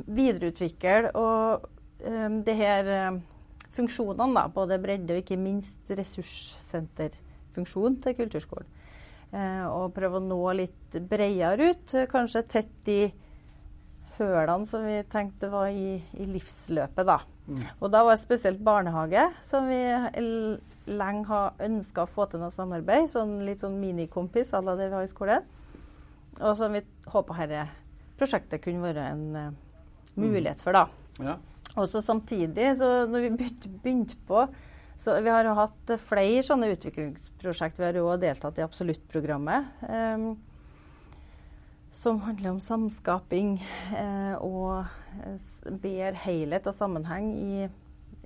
videreutvikle 0.10 1.16
og 1.16 1.64
um, 2.04 2.44
det 2.44 2.56
her 2.60 2.84
funksjonene, 3.78 4.34
da, 4.36 4.48
både 4.54 4.80
bredde 4.82 5.16
og 5.16 5.24
ikke 5.24 5.40
minst 5.40 5.94
ressurssenterfunksjon 5.94 8.02
til 8.04 8.18
kulturskolen. 8.18 8.68
Eh, 9.36 9.64
og 9.68 9.92
prøve 9.96 10.20
å 10.20 10.24
nå 10.24 10.40
litt 10.56 11.00
bredere 11.10 11.72
ut. 11.74 11.96
Kanskje 12.12 12.46
tett 12.48 12.92
i 12.92 13.02
hølene 14.18 14.68
som 14.70 14.86
vi 14.88 15.02
tenkte 15.12 15.50
var 15.52 15.70
i, 15.70 15.98
i 16.18 16.30
livsløpet, 16.30 17.04
da. 17.08 17.20
Mm. 17.48 17.64
Og 17.80 17.92
da 17.94 18.04
var 18.04 18.18
det 18.18 18.24
spesielt 18.24 18.64
barnehage 18.64 19.28
som 19.46 19.70
vi 19.70 19.80
lenge 20.88 21.28
har 21.30 21.60
ønska 21.64 22.04
å 22.04 22.12
få 22.12 22.28
til 22.32 22.44
noe 22.44 22.54
samarbeid. 22.54 23.12
Sånn 23.12 23.40
litt 23.48 23.64
sånn 23.64 23.78
minikompis 23.82 24.56
à 24.56 24.64
la 24.64 24.76
det 24.80 24.90
vi 24.90 24.98
har 24.98 25.08
i 25.08 25.12
skolen. 25.12 25.54
Og 26.38 26.58
som 26.60 26.76
vi 26.76 26.84
håper 27.10 27.48
dette 27.48 27.68
prosjektet 28.18 28.64
kunne 28.64 28.82
være 28.82 29.04
en 29.14 29.26
uh, 29.38 29.54
mulighet 30.18 30.62
for, 30.64 30.76
da. 30.76 30.88
Ja. 31.22 31.38
Og 31.76 31.86
så 31.92 32.02
samtidig, 32.02 32.72
så 32.80 33.06
når 33.10 33.28
vi 33.28 33.36
begynte, 33.36 34.18
på 34.28 34.48
så 34.98 35.20
Vi 35.22 35.30
har 35.30 35.46
hatt 35.54 35.92
eh, 35.94 36.00
flere 36.02 36.42
sånne 36.42 36.72
utviklingsprosjekt. 36.74 37.78
Vi 37.78 37.86
har 37.86 37.98
også 38.02 38.22
deltatt 38.24 38.58
i 38.58 38.64
Absolutt-programmet. 38.66 39.68
Um, 39.86 40.32
som 41.98 42.20
handler 42.22 42.52
om 42.52 42.60
samskaping 42.62 43.64
eh, 43.98 44.36
og 44.42 44.86
eh, 45.22 45.38
bedre 45.70 46.16
helhet 46.26 46.68
og 46.70 46.74
sammenheng 46.78 47.38
i, 47.38 47.68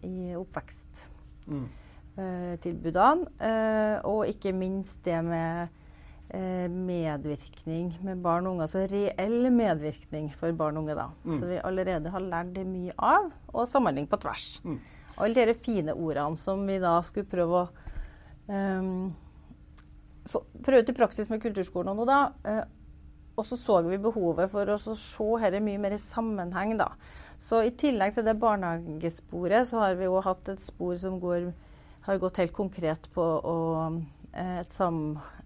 i 0.08 0.36
oppveksttilbudene. 0.36 3.28
Mm. 3.28 3.38
Eh, 3.52 3.96
og 4.08 4.28
ikke 4.32 4.52
minst 4.56 5.06
det 5.08 5.24
med 5.24 5.64
eh, 5.64 5.70
medvirkning 6.32 7.92
med 8.06 8.22
barn 8.24 8.48
og 8.48 8.56
unge. 8.56 8.68
Altså 8.68 8.86
reell 8.88 9.50
medvirkning 9.52 10.30
for 10.40 10.56
barn 10.56 10.78
og 10.80 10.86
unge, 10.86 10.96
da. 10.96 11.10
Mm. 11.26 11.40
Så 11.40 11.50
vi 11.50 11.60
allerede 11.60 12.14
har 12.14 12.24
lært 12.24 12.54
det 12.56 12.66
mye 12.68 12.96
av. 12.96 13.32
Og 13.52 13.68
samhandling 13.68 14.08
på 14.12 14.20
tvers. 14.24 14.62
Mm. 14.64 14.80
Alle 15.22 15.48
de 15.52 15.58
fine 15.58 15.94
ordene 15.94 16.40
som 16.40 16.64
vi 16.68 16.80
da 16.82 16.96
skulle 17.06 17.30
prøve 17.30 17.66
å 17.66 17.68
um, 18.48 19.12
prøve 20.64 20.84
ut 20.84 20.92
i 20.92 20.96
praksis 20.96 21.30
med 21.32 21.42
kulturskolen 21.44 21.92
og 21.92 22.02
noe, 22.02 22.08
da. 22.10 22.22
Eh, 22.48 22.64
og 23.40 23.48
så 23.48 23.58
så 23.58 23.80
vi 23.86 24.00
behovet 24.02 24.52
for 24.52 24.70
å 24.70 24.78
se 24.78 25.28
dette 25.42 25.64
mye 25.64 25.82
mer 25.82 25.96
i 25.96 26.02
sammenheng, 26.02 26.76
da. 26.80 26.92
Så 27.48 27.64
i 27.66 27.74
tillegg 27.74 28.16
til 28.16 28.28
det 28.28 28.38
barnehagesporet, 28.40 29.70
så 29.72 29.82
har 29.82 29.98
vi 30.00 30.08
jo 30.08 30.22
hatt 30.24 30.52
et 30.52 30.62
spor 30.62 30.98
som 31.02 31.18
går, 31.22 31.52
har 32.06 32.22
gått 32.22 32.42
helt 32.42 32.54
konkret 32.54 33.10
på 33.16 33.24
å, 33.24 33.58
eh, 34.34 34.60
et 34.62 34.72
samhandlingsverktøy, 34.78 35.41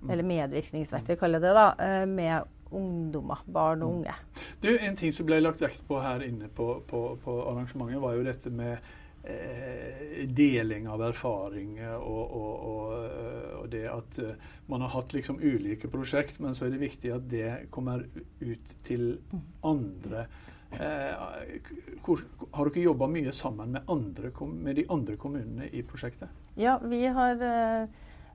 Mm. 0.00 0.10
eller 0.10 0.24
medvirkningsverktøy, 0.24 1.16
kaller 1.20 1.40
jeg 1.40 1.44
det, 1.44 1.56
da, 1.58 1.66
eh, 1.84 2.06
med 2.08 2.42
ungdommer, 2.70 3.42
barn 3.46 3.82
og 3.82 3.98
unge. 3.98 4.14
Du, 4.62 4.70
En 4.78 4.96
ting 4.96 5.12
som 5.12 5.26
ble 5.26 5.40
lagt 5.42 5.60
vekt 5.60 5.82
på 5.88 6.00
her 6.00 6.22
inne 6.24 6.48
på, 6.48 6.82
på, 6.88 7.18
på 7.20 7.36
arrangementet, 7.50 8.00
var 8.00 8.16
jo 8.16 8.24
dette 8.24 8.50
med 8.54 8.78
eh, 9.24 10.24
deling 10.26 10.88
av 10.88 11.02
erfaringer 11.10 11.98
og, 11.98 12.36
og, 12.40 12.52
og, 12.70 12.94
eh, 13.04 13.58
og 13.60 13.68
det 13.74 13.84
at 13.92 14.20
eh, 14.24 14.46
man 14.70 14.86
har 14.86 14.94
hatt 14.94 15.12
liksom 15.12 15.42
ulike 15.42 15.90
prosjekt, 15.92 16.40
men 16.40 16.54
så 16.54 16.66
er 16.66 16.76
det 16.76 16.84
viktig 16.86 17.12
at 17.12 17.28
det 17.28 17.50
kommer 17.74 18.06
ut 18.40 18.72
til 18.86 19.18
andre. 19.62 20.24
Eh, 20.24 20.24
hvor, 20.24 20.58
har 20.78 22.70
dere 22.70 22.84
jobba 22.84 23.08
mye 23.10 23.32
sammen 23.34 23.72
med, 23.74 23.82
andre, 23.90 24.30
med 24.52 24.76
de 24.78 24.84
andre 24.88 25.16
kommunene 25.18 25.68
i 25.72 25.82
prosjektet? 25.82 26.30
Ja, 26.60 26.78
vi 26.82 27.02
har 27.06 27.42
eh, 27.42 27.82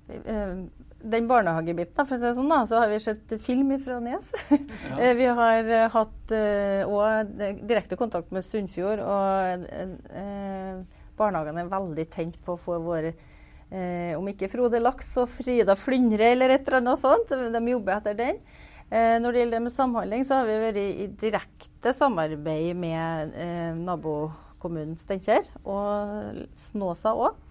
eh, 0.09 0.57
Den 1.05 1.27
barnehagebiten, 1.29 2.05
for 2.05 2.15
å 2.15 2.19
si 2.19 2.25
det 2.25 2.33
sånn, 2.37 2.51
da, 2.51 2.63
så 2.67 2.81
har 2.81 2.91
vi 2.91 2.99
sett 3.03 3.35
film 3.43 3.71
fra 3.83 3.99
Nes. 4.03 4.35
Ja. 4.49 4.59
Eh, 4.99 5.13
vi 5.17 5.25
har 5.37 5.69
eh, 5.69 5.87
hatt 5.91 6.31
eh, 6.33 7.55
direkte 7.67 7.97
kontakt 7.99 8.31
med 8.35 8.45
Sunnfjord, 8.45 9.01
og 9.03 9.65
eh, 9.69 9.95
eh, 10.21 10.83
barnehagene 11.17 11.65
er 11.65 11.71
veldig 11.71 12.05
tent 12.11 12.37
på 12.43 12.55
å 12.55 12.61
få 12.61 12.79
våre 12.83 13.13
eh, 13.71 14.13
om 14.17 14.27
ikke 14.29 14.49
Frode 14.51 14.81
Laks 14.81 15.15
og 15.21 15.31
Frida 15.37 15.75
Flyndre 15.79 16.33
eller 16.35 16.55
et 16.55 16.67
eller 16.67 16.81
annet 16.81 17.03
sånt. 17.03 17.31
De 17.31 17.63
jobber 17.71 17.97
etter 17.97 18.17
den. 18.19 18.39
Eh, 18.91 19.15
når 19.19 19.31
det 19.33 19.39
gjelder 19.41 19.57
det 19.57 19.63
med 19.65 19.73
samhandling, 19.73 20.25
så 20.27 20.41
har 20.41 20.45
vi 20.49 20.59
vært 20.61 20.77
i 20.81 21.07
direkte 21.21 21.93
samarbeid 21.97 22.75
med 22.77 23.33
eh, 23.33 23.71
nabokommunen 23.81 24.93
Steinkjer 25.01 25.47
og 25.65 26.45
Snåsa 26.59 27.15
òg. 27.17 27.41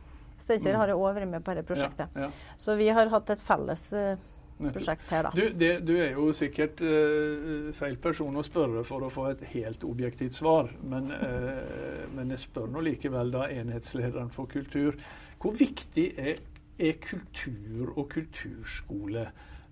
Steinkjer 0.44 0.74
Mm. 0.74 0.78
har 0.78 0.92
òg 0.94 1.14
vært 1.16 1.28
med 1.30 1.44
på 1.44 1.54
dette 1.54 1.66
prosjektet. 1.66 2.08
Ja, 2.14 2.28
ja. 2.28 2.30
Så 2.58 2.76
vi 2.78 2.88
har 2.88 3.08
hatt 3.10 3.30
et 3.30 3.40
felles 3.42 3.82
eh, 3.92 4.16
prosjekt 4.60 5.10
her, 5.10 5.26
da. 5.26 5.30
Du, 5.34 5.48
det, 5.50 5.72
du 5.84 5.96
er 5.96 6.12
jo 6.14 6.28
sikkert 6.36 6.80
eh, 6.84 7.72
feil 7.74 7.96
person 7.98 8.36
å 8.36 8.44
spørre 8.46 8.84
for 8.86 9.02
å 9.02 9.10
få 9.10 9.26
et 9.32 9.42
helt 9.54 9.82
objektivt 9.88 10.36
svar, 10.38 10.70
men, 10.82 11.10
eh, 11.10 12.06
men 12.14 12.30
jeg 12.30 12.44
spør 12.46 12.70
nå 12.70 12.84
likevel 12.92 13.32
da 13.34 13.48
enhetslederen 13.50 14.30
for 14.30 14.46
kultur. 14.46 14.94
Hvor 15.42 15.56
viktig 15.58 16.06
er, 16.16 16.38
er 16.78 16.92
kultur 17.02 17.90
og 17.98 18.06
kulturskole 18.14 19.26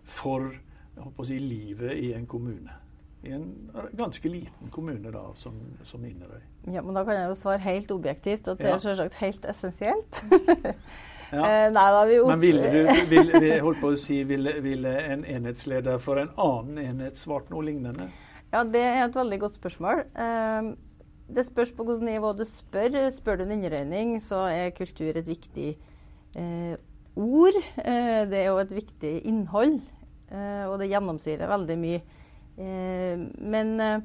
for 0.05 0.51
jeg 0.97 1.05
håper 1.05 1.25
å 1.25 1.29
si, 1.29 1.39
livet 1.39 1.93
i 1.99 2.13
en 2.17 2.27
kommune? 2.27 2.75
I 3.23 3.37
en 3.37 3.47
ganske 3.95 4.29
liten 4.29 4.71
kommune 4.75 5.13
da, 5.15 5.23
som, 5.39 5.55
som 5.87 6.03
Inderøy. 6.05 6.43
Ja, 6.75 6.83
men 6.83 6.97
da 6.97 7.05
kan 7.07 7.15
jeg 7.21 7.29
jo 7.31 7.37
svare 7.39 7.63
helt 7.63 7.91
objektivt 7.95 8.49
at 8.51 8.59
det 8.59 8.67
Ja. 8.67 8.75
er 8.75 8.83
selvsagt 8.83 9.15
helt 9.23 9.49
essensielt. 9.55 10.23
Ja. 11.33 11.47
Eh, 11.49 11.71
nei, 11.73 11.85
da, 11.95 12.01
vi 12.05 12.19
Men 12.29 12.41
ville 12.43 12.67
du, 12.69 13.07
vil, 13.09 13.31
vil, 13.41 13.55
holdt 13.65 13.79
på 13.81 13.95
å 13.95 13.97
si, 13.97 14.19
ville, 14.29 14.53
ville 14.61 14.91
en 15.15 15.23
enhetsleder 15.25 15.97
for 16.05 16.21
en 16.21 16.29
annen 16.37 16.77
enhet 16.83 17.17
svart 17.17 17.49
noe 17.49 17.65
lignende? 17.65 18.11
Ja, 18.53 18.61
det 18.69 18.83
er 18.85 19.07
et 19.07 19.17
veldig 19.17 19.39
godt 19.41 19.57
spørsmål. 19.57 20.03
Eh, 20.13 20.69
det 21.33 21.47
spørs 21.47 21.73
på 21.73 21.87
hvilket 21.89 22.05
nivå 22.05 22.35
du 22.37 22.45
spør. 22.45 22.99
Spør 23.17 23.41
du 23.41 23.47
en 23.47 23.55
innregning, 23.57 24.19
så 24.21 24.43
er 24.53 24.75
kultur 24.77 25.17
et 25.17 25.25
viktig 25.25 25.71
eh, 26.37 26.75
ord. 27.17 27.57
Eh, 27.81 28.21
det 28.29 28.43
er 28.43 28.51
jo 28.51 28.61
et 28.61 28.77
viktig 28.83 29.15
innhold, 29.33 29.81
og 30.69 30.79
det 30.81 30.91
gjennomsyrer 30.93 31.51
veldig 31.51 31.79
mye. 31.83 32.03
Eh, 32.57 33.23
men 33.39 33.73
eh, 33.81 34.03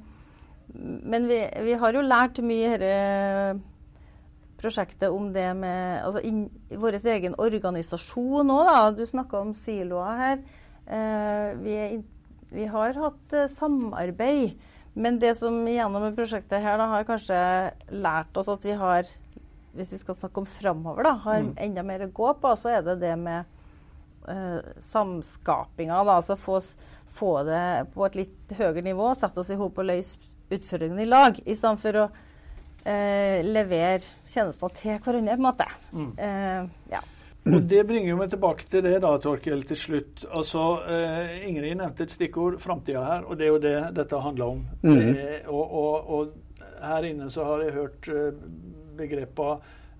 men 0.77 1.27
vi, 1.29 1.37
vi 1.63 1.73
har 1.79 1.95
jo 1.95 2.01
lært 2.03 2.41
mye 2.43 2.73
i 2.73 2.79
dette 2.81 3.61
prosjektet 4.59 5.13
om 5.13 5.29
det 5.31 5.45
med 5.55 6.01
altså 6.03 6.21
inn, 6.25 6.47
vår 6.73 6.97
egen 7.13 7.35
organisasjon 7.39 8.49
òg, 8.51 8.63
da. 8.67 8.79
Du 8.97 9.03
snakka 9.07 9.39
om 9.45 9.53
siloer 9.55 10.17
her. 10.21 10.41
Eh, 10.87 11.49
vi, 11.61 11.75
er 11.77 11.97
vi 12.51 12.65
har 12.71 12.97
hatt 12.97 13.35
eh, 13.37 13.51
samarbeid. 13.59 14.57
Men 14.97 15.19
det 15.21 15.35
som 15.37 15.59
gjennom 15.69 16.07
prosjektet 16.17 16.63
her 16.63 16.79
da, 16.81 16.87
har 16.89 17.05
kanskje 17.05 17.37
lært 17.93 18.37
oss 18.41 18.49
at 18.49 18.63
vi 18.65 18.73
har, 18.79 19.05
hvis 19.77 19.91
vi 19.93 19.99
skal 20.01 20.17
snakke 20.17 20.41
om 20.41 20.49
framover, 20.57 21.05
da, 21.05 21.13
har 21.27 21.43
Mm. 21.45 21.53
enda 21.67 21.83
mer 21.85 22.07
å 22.07 22.11
gå 22.11 22.33
på, 22.41 22.55
så 22.57 22.73
er 22.73 22.81
det 22.81 22.99
det 23.05 23.13
med 23.21 23.45
eh, 23.45 23.56
samskapinga. 24.91 26.03
Da, 26.03 26.17
altså 26.19 26.35
få, 26.39 26.59
få 27.17 27.33
det 27.47 27.65
på 27.93 28.05
et 28.07 28.17
litt 28.23 28.55
høyere 28.57 28.83
nivå, 28.85 29.11
sette 29.15 29.43
oss 29.43 29.51
i 29.53 29.59
hop 29.59 29.79
og 29.79 29.89
løse 29.89 30.19
utfordringene 30.53 31.03
i 31.03 31.09
lag, 31.09 31.37
i 31.43 31.55
stedet 31.55 31.83
for 31.83 32.01
å 32.03 32.07
eh, 32.87 33.43
levere 33.45 34.01
tjenester 34.27 34.73
til 34.79 34.97
hverandre, 35.03 35.35
på 35.35 35.41
en 35.41 35.47
måte. 35.47 35.69
Mm. 35.91 36.09
Eh, 36.17 36.91
ja. 36.93 37.03
Og 37.47 37.61
Det 37.63 37.83
bringer 37.87 38.17
meg 38.19 38.31
tilbake 38.31 38.67
til 38.67 38.83
det, 38.83 38.97
da, 39.03 39.13
Torkel, 39.23 39.63
til 39.67 39.79
slutt. 39.79 40.25
Altså, 40.35 40.65
eh, 40.91 41.47
Ingrid 41.47 41.77
nevnte 41.79 42.03
et 42.07 42.15
stikkord, 42.15 42.59
framtida 42.63 43.03
her, 43.05 43.27
og 43.27 43.39
det 43.39 43.47
er 43.47 43.53
jo 43.53 43.61
det 43.63 43.77
dette 43.95 44.21
handler 44.23 44.53
om. 44.55 44.65
Mm. 44.83 44.97
Det, 44.97 45.27
og, 45.47 45.73
og, 45.81 46.09
og 46.17 46.83
her 46.83 47.07
inne 47.07 47.29
så 47.33 47.47
har 47.47 47.63
jeg 47.63 47.77
hørt 47.77 48.09
eh, 48.11 48.45
begrepa 48.97 49.57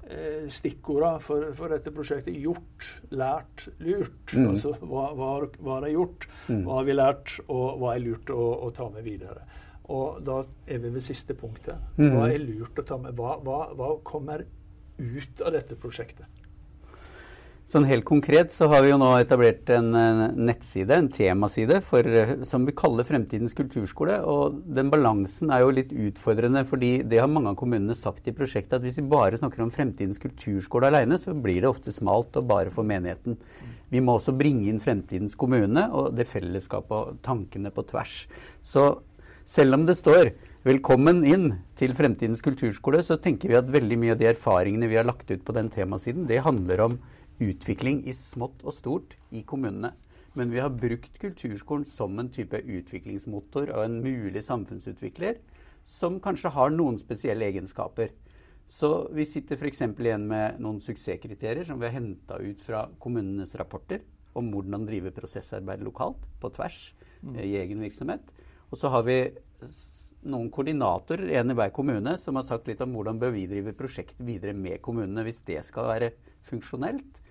eh, 0.09 0.47
stikkorda 0.49 1.19
for, 1.23 1.51
for 1.57 1.69
dette 1.73 1.91
prosjektet. 1.93 2.35
Gjort, 2.41 2.87
lært, 3.11 3.67
lurt. 3.79 4.33
Mm. 4.33 4.49
Altså 4.53 4.73
hva, 4.81 5.07
hva, 5.17 5.29
har- 5.35 5.47
hva 5.59 5.77
har 5.79 5.87
jeg 5.87 5.97
gjort, 5.97 6.27
mm. 6.49 6.61
hva 6.65 6.79
har 6.79 6.89
vi 6.89 6.97
lært, 6.97 7.37
og 7.47 7.79
hva 7.81 7.95
er 7.95 8.03
lurt 8.05 8.29
å, 8.33 8.43
å 8.67 8.71
ta 8.75 8.89
med 8.93 9.03
videre. 9.07 9.45
Og 9.88 10.19
da 10.27 10.41
er 10.67 10.82
vi 10.84 10.89
ved 10.97 11.03
siste 11.05 11.34
punktet. 11.39 11.79
Mhm. 11.95 12.12
Hva 12.15 12.25
er 12.34 12.41
lurt 12.43 12.79
å 12.82 12.84
ta 12.84 12.97
med? 12.99 13.15
Hva, 13.15 13.38
hva, 13.43 13.60
hva 13.77 13.93
kommer 14.03 14.43
ut 14.97 15.41
av 15.45 15.53
dette 15.55 15.77
prosjektet? 15.79 16.27
Sånn 17.67 17.84
helt 17.84 18.06
konkret 18.08 18.53
så 18.56 18.69
har 18.71 18.80
vi 18.86 18.93
jo 18.93 18.97
nå 19.01 19.10
etablert 19.19 19.67
en 19.75 19.89
eh, 19.99 20.21
nettside, 20.39 20.95
en 20.95 21.10
temaside, 21.12 21.82
for, 21.84 22.08
eh, 22.08 22.30
som 22.47 22.63
vi 22.63 22.71
kaller 22.71 23.03
Fremtidens 23.03 23.51
kulturskole. 23.58 24.21
Og 24.23 24.62
den 24.77 24.88
balansen 24.93 25.51
er 25.51 25.65
jo 25.65 25.73
litt 25.75 25.91
utfordrende, 25.91 26.63
fordi 26.69 26.93
det 27.03 27.19
har 27.19 27.27
mange 27.27 27.51
av 27.51 27.58
kommunene 27.60 27.97
sagt 27.99 28.30
i 28.32 28.36
prosjektet, 28.38 28.77
at 28.77 28.86
hvis 28.88 29.01
vi 29.01 29.10
bare 29.12 29.36
snakker 29.41 29.65
om 29.65 29.73
Fremtidens 29.75 30.21
kulturskole 30.23 30.88
alene, 30.88 31.19
så 31.19 31.36
blir 31.36 31.60
det 31.65 31.67
ofte 31.67 31.91
smalt 31.91 32.39
og 32.39 32.47
bare 32.47 32.71
for 32.71 32.88
menigheten. 32.88 33.36
Vi 33.91 33.99
må 33.99 34.15
også 34.15 34.36
bringe 34.39 34.69
inn 34.71 34.80
fremtidens 34.84 35.36
kommune 35.39 35.86
og 35.95 36.15
det 36.15 36.27
fellesskapet 36.27 36.95
og 36.95 37.19
tankene 37.23 37.71
på 37.71 37.84
tvers. 37.88 38.15
Så 38.63 38.88
selv 39.47 39.75
om 39.75 39.86
det 39.86 39.95
står 39.99 40.32
'Velkommen 40.67 41.23
inn 41.23 41.63
til 41.77 41.93
fremtidens 41.93 42.41
kulturskole', 42.41 43.03
så 43.03 43.15
tenker 43.15 43.47
vi 43.47 43.56
at 43.56 43.71
veldig 43.71 43.97
mye 43.97 44.12
av 44.12 44.17
de 44.17 44.25
erfaringene 44.25 44.89
vi 44.89 44.97
har 44.97 45.06
lagt 45.06 45.32
ut 45.32 45.45
på 45.45 45.53
den 45.53 45.69
temasiden, 45.69 46.27
det 46.27 46.43
handler 46.43 46.82
om 46.82 46.99
utvikling 47.43 48.04
i 48.08 48.13
smått 48.15 48.63
og 48.65 48.76
stort 48.76 49.15
i 49.32 49.43
kommunene. 49.47 49.93
Men 50.38 50.52
vi 50.54 50.62
har 50.62 50.73
brukt 50.73 51.17
kulturskolen 51.21 51.86
som 51.89 52.17
en 52.19 52.30
type 52.34 52.60
utviklingsmotor 52.62 53.71
og 53.73 53.84
en 53.86 54.00
mulig 54.04 54.43
samfunnsutvikler 54.45 55.39
som 55.88 56.19
kanskje 56.21 56.52
har 56.54 56.73
noen 56.73 57.00
spesielle 57.02 57.47
egenskaper. 57.47 58.12
Så 58.67 59.08
vi 59.15 59.26
sitter 59.26 59.58
f.eks. 59.58 59.82
igjen 59.88 60.28
med 60.28 60.60
noen 60.62 60.82
suksesskriterier 60.84 61.65
som 61.65 61.80
vi 61.80 61.88
har 61.88 61.95
henta 61.95 62.38
ut 62.43 62.62
fra 62.62 62.86
kommunenes 63.00 63.56
rapporter 63.58 64.04
om 64.38 64.52
hvordan 64.54 64.86
drive 64.86 65.13
prosessarbeid 65.15 65.82
lokalt, 65.82 66.19
på 66.41 66.52
tvers, 66.54 66.82
mm. 67.23 67.38
i 67.41 67.56
egen 67.58 67.82
virksomhet. 67.82 68.34
Og 68.69 68.78
så 68.78 68.91
har 68.93 69.06
vi 69.08 69.21
noen 70.28 70.50
koordinatorer, 70.54 71.32
en 71.39 71.54
i 71.54 71.56
hver 71.58 71.71
kommune, 71.73 72.17
som 72.21 72.38
har 72.38 72.45
sagt 72.45 72.67
litt 72.69 72.82
om 72.84 72.93
hvordan 72.93 73.21
bør 73.21 73.34
vi 73.34 73.47
drive 73.50 73.73
prosjekt 73.78 74.19
videre 74.21 74.54
med 74.54 74.82
kommunene 74.86 75.23
hvis 75.26 75.39
det 75.47 75.63
skal 75.65 75.89
være 75.89 76.12
funksjonelt. 76.50 77.23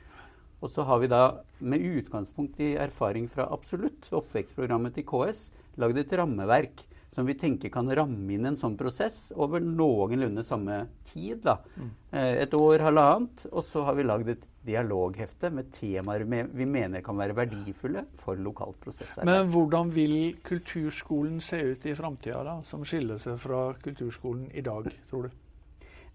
Og 0.64 0.73
så 0.73 0.87
har 0.88 1.03
vi 1.03 1.11
da, 1.12 1.23
med 1.61 1.85
utgangspunkt 1.85 2.61
i 2.64 2.75
erfaring 2.81 3.29
fra 3.33 3.49
Absolutt, 3.53 4.09
oppvekstprogrammet 4.16 4.97
til 4.97 5.07
KS, 5.09 5.49
lagd 5.81 6.01
et 6.01 6.14
rammeverk 6.16 6.87
som 7.16 7.25
vi 7.25 7.37
tenker 7.38 7.73
kan 7.73 7.88
ramme 7.97 8.35
inn 8.35 8.45
en 8.45 8.59
sånn 8.61 8.75
prosess 8.77 9.31
over 9.40 9.62
noenlunde 9.64 10.42
samme 10.45 10.83
tid. 11.09 11.40
da. 11.47 11.57
Mm. 11.77 11.92
Et 12.12 12.57
år, 12.59 12.85
halvannet. 12.85 13.47
Og 13.53 13.64
så 13.64 13.87
har 13.88 13.97
vi 13.97 14.05
lagd 14.05 14.29
et 14.35 14.45
dialoghefte 14.66 15.49
med 15.55 15.71
temaer 15.73 16.27
vi 16.27 16.66
mener 16.69 17.05
kan 17.07 17.16
være 17.16 17.38
verdifulle 17.38 18.05
for 18.21 18.37
lokalt 18.37 18.77
prosessarbeid. 18.83 19.31
Men 19.31 19.49
hvordan 19.55 19.95
vil 19.97 20.37
kulturskolen 20.45 21.40
se 21.40 21.62
ut 21.73 21.88
i 21.88 21.97
framtida, 21.97 22.59
som 22.69 22.85
skiller 22.85 23.23
seg 23.23 23.40
fra 23.40 23.71
kulturskolen 23.81 24.51
i 24.53 24.66
dag, 24.66 24.90
tror 25.09 25.31
du? 25.31 25.42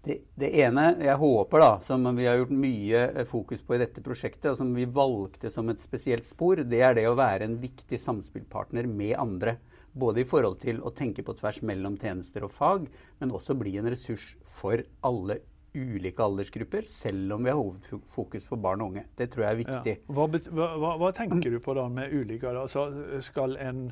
Det, 0.02 0.16
det 0.34 0.48
ene 0.58 0.88
jeg 0.98 1.14
håper, 1.20 1.62
da, 1.62 1.74
som 1.86 2.08
vi 2.16 2.24
har 2.26 2.40
gjort 2.40 2.54
mye 2.58 3.02
eh, 3.12 3.26
fokus 3.28 3.60
på 3.62 3.76
i 3.76 3.82
dette 3.84 4.02
prosjektet, 4.02 4.48
og 4.50 4.58
som 4.58 4.72
vi 4.74 4.86
valgte 4.90 5.50
som 5.52 5.70
et 5.70 5.82
spesielt 5.82 6.26
spor, 6.26 6.64
det 6.66 6.80
er 6.82 6.96
det 6.98 7.04
å 7.06 7.14
være 7.18 7.46
en 7.46 7.60
viktig 7.62 8.00
samspillpartner 8.02 8.88
med 8.90 9.14
andre. 9.22 9.60
Både 9.92 10.24
i 10.24 10.26
forhold 10.26 10.58
til 10.64 10.80
å 10.82 10.90
tenke 10.96 11.22
på 11.22 11.36
tvers 11.38 11.60
mellom 11.68 11.94
tjenester 12.00 12.48
og 12.48 12.54
fag, 12.56 12.88
men 13.20 13.34
også 13.36 13.54
bli 13.60 13.76
en 13.78 13.90
ressurs 13.92 14.32
for 14.58 14.82
alle 15.06 15.38
ulike 15.72 16.24
aldersgrupper, 16.24 16.88
selv 16.90 17.36
om 17.36 17.46
vi 17.46 17.52
har 17.52 17.60
hovedfokus 17.60 18.48
på 18.48 18.58
barn 18.60 18.82
og 18.82 18.92
unge. 18.92 19.04
Det 19.16 19.30
tror 19.32 19.46
jeg 19.46 19.52
er 19.52 19.60
viktig. 19.60 19.94
Ja. 20.00 20.16
Hva, 20.16 20.26
hva, 20.26 20.66
hva, 20.82 20.90
hva 21.00 21.12
tenker 21.16 21.54
du 21.54 21.60
på 21.62 21.76
da 21.78 21.86
med 21.92 22.12
ulike 22.12 22.50
altså, 22.50 22.88
skal, 23.24 23.54
en, 23.62 23.86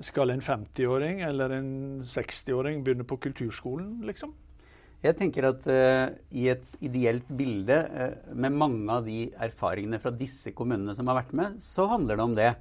skal 0.00 0.32
en 0.34 0.42
50-åring 0.42 1.20
eller 1.28 1.54
en 1.58 1.70
60-åring 2.08 2.82
begynne 2.86 3.06
på 3.06 3.20
kulturskolen, 3.28 4.00
liksom? 4.08 4.32
Jeg 5.04 5.18
tenker 5.18 5.44
at 5.50 5.66
uh, 5.68 6.14
i 6.32 6.46
et 6.48 6.68
ideelt 6.80 7.26
bilde, 7.36 7.76
uh, 7.76 8.30
med 8.32 8.54
mange 8.56 8.88
av 8.88 9.04
de 9.04 9.26
erfaringene 9.46 10.00
fra 10.00 10.12
disse 10.14 10.54
kommunene 10.56 10.94
som 10.96 11.10
har 11.10 11.18
vært 11.18 11.34
med, 11.36 11.58
så 11.60 11.84
handler 11.90 12.16
det 12.16 12.24
om 12.24 12.36
det. 12.38 12.52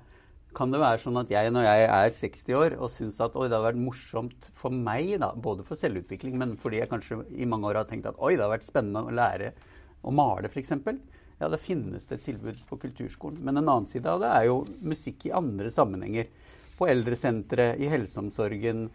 Kan 0.54 0.74
det 0.74 0.82
være 0.84 1.00
sånn 1.02 1.22
at 1.22 1.32
jeg 1.32 1.54
når 1.54 1.66
jeg 1.66 1.86
er 1.88 2.12
60 2.18 2.58
år 2.60 2.76
og 2.78 2.92
syns 2.94 3.22
at 3.24 3.38
oi, 3.40 3.48
det 3.48 3.56
har 3.56 3.64
vært 3.70 3.80
morsomt 3.80 4.50
for 4.60 4.76
meg, 4.76 5.16
da, 5.24 5.32
både 5.34 5.64
for 5.66 5.80
selvutvikling, 5.80 6.36
men 6.42 6.58
fordi 6.60 6.82
jeg 6.82 6.92
kanskje 6.92 7.22
i 7.32 7.48
mange 7.50 7.72
år 7.72 7.80
har 7.80 7.88
tenkt 7.90 8.12
at 8.12 8.20
oi, 8.20 8.36
det 8.36 8.44
har 8.44 8.52
vært 8.52 8.68
spennende 8.68 9.08
å 9.08 9.16
lære 9.16 9.54
å 10.04 10.12
male, 10.14 10.52
f.eks. 10.52 10.76
Ja, 11.40 11.48
da 11.48 11.58
finnes 11.58 12.04
det 12.10 12.20
et 12.20 12.28
tilbud 12.28 12.60
på 12.68 12.78
kulturskolen. 12.84 13.40
Men 13.40 13.58
en 13.58 13.66
annen 13.70 13.88
side 13.90 14.12
av 14.12 14.20
det 14.22 14.30
er 14.36 14.50
jo 14.52 14.60
musikk 14.84 15.26
i 15.28 15.34
andre 15.36 15.72
sammenhenger. 15.74 16.28
På 16.78 16.92
eldresentre, 16.92 17.72
i 17.80 17.90
helseomsorgen, 17.92 18.86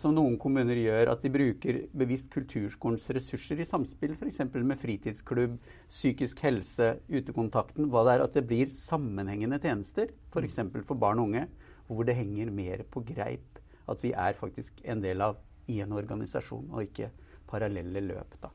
som 0.00 0.14
noen 0.16 0.36
kommuner 0.40 0.78
gjør, 0.78 1.10
at 1.12 1.22
de 1.24 1.30
bruker 1.32 1.78
bevisst 1.96 2.28
kulturskolens 2.34 3.06
ressurser 3.16 3.62
i 3.62 3.66
samspill, 3.68 4.14
f.eks. 4.16 4.42
med 4.54 4.80
fritidsklubb, 4.80 5.56
psykisk 5.88 6.42
helse, 6.46 6.92
utekontakten. 7.10 7.90
Hva 7.92 8.04
det 8.06 8.16
er 8.16 8.26
at 8.26 8.36
det 8.38 8.46
blir 8.48 8.74
sammenhengende 8.76 9.60
tjenester, 9.62 10.12
f.eks. 10.32 10.60
For, 10.60 10.86
for 10.92 11.02
barn 11.06 11.22
og 11.22 11.30
unge, 11.30 11.46
hvor 11.88 12.06
det 12.06 12.18
henger 12.18 12.52
mer 12.54 12.84
på 12.90 13.04
greip. 13.06 13.62
At 13.86 14.02
vi 14.02 14.12
er 14.12 14.38
faktisk 14.38 14.82
en 14.84 15.02
del 15.04 15.22
av 15.22 15.38
en 15.70 15.98
organisasjon, 15.98 16.70
og 16.72 16.86
ikke 16.86 17.10
parallelle 17.50 18.02
løp. 18.02 18.38
da. 18.42 18.50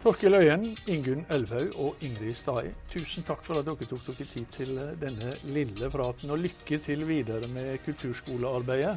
Torkil 0.00 0.34
Øyen, 0.34 0.64
Ingunn 0.88 1.20
Elvhaug 1.30 1.74
og 1.78 1.96
Ingrid 2.02 2.32
Stai, 2.34 2.70
tusen 2.88 3.26
takk 3.26 3.42
for 3.44 3.60
at 3.60 3.66
dere 3.68 3.86
tok 3.86 4.06
dere 4.08 4.24
tid 4.26 4.46
til 4.50 4.78
denne 4.98 5.34
lille 5.44 5.90
praten. 5.92 6.32
Og 6.32 6.40
lykke 6.42 6.78
til 6.82 7.04
videre 7.06 7.50
med 7.52 7.76
kulturskolearbeidet. 7.84 8.96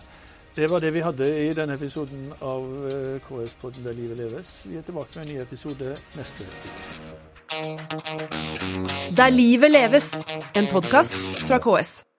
Det 0.56 0.70
var 0.70 0.80
det 0.80 0.94
vi 0.94 1.02
hadde 1.04 1.26
i 1.48 1.54
denne 1.54 1.74
episoden 1.76 2.30
av 2.42 2.64
eh, 2.88 3.18
KS-podden 3.28 3.84
Der 3.84 3.94
livet 3.98 4.18
leves. 4.18 4.62
Vi 4.64 4.78
er 4.80 4.82
tilbake 4.88 5.20
med 5.20 5.26
en 5.26 5.34
ny 5.34 5.42
episode 5.42 5.98
neste 6.16 6.48
uke. 6.48 6.70
Der 9.18 9.30
livet 9.30 9.72
leves, 9.72 10.14
en 10.56 10.68
podkast 10.72 11.18
fra 11.48 11.60
KS. 11.60 12.15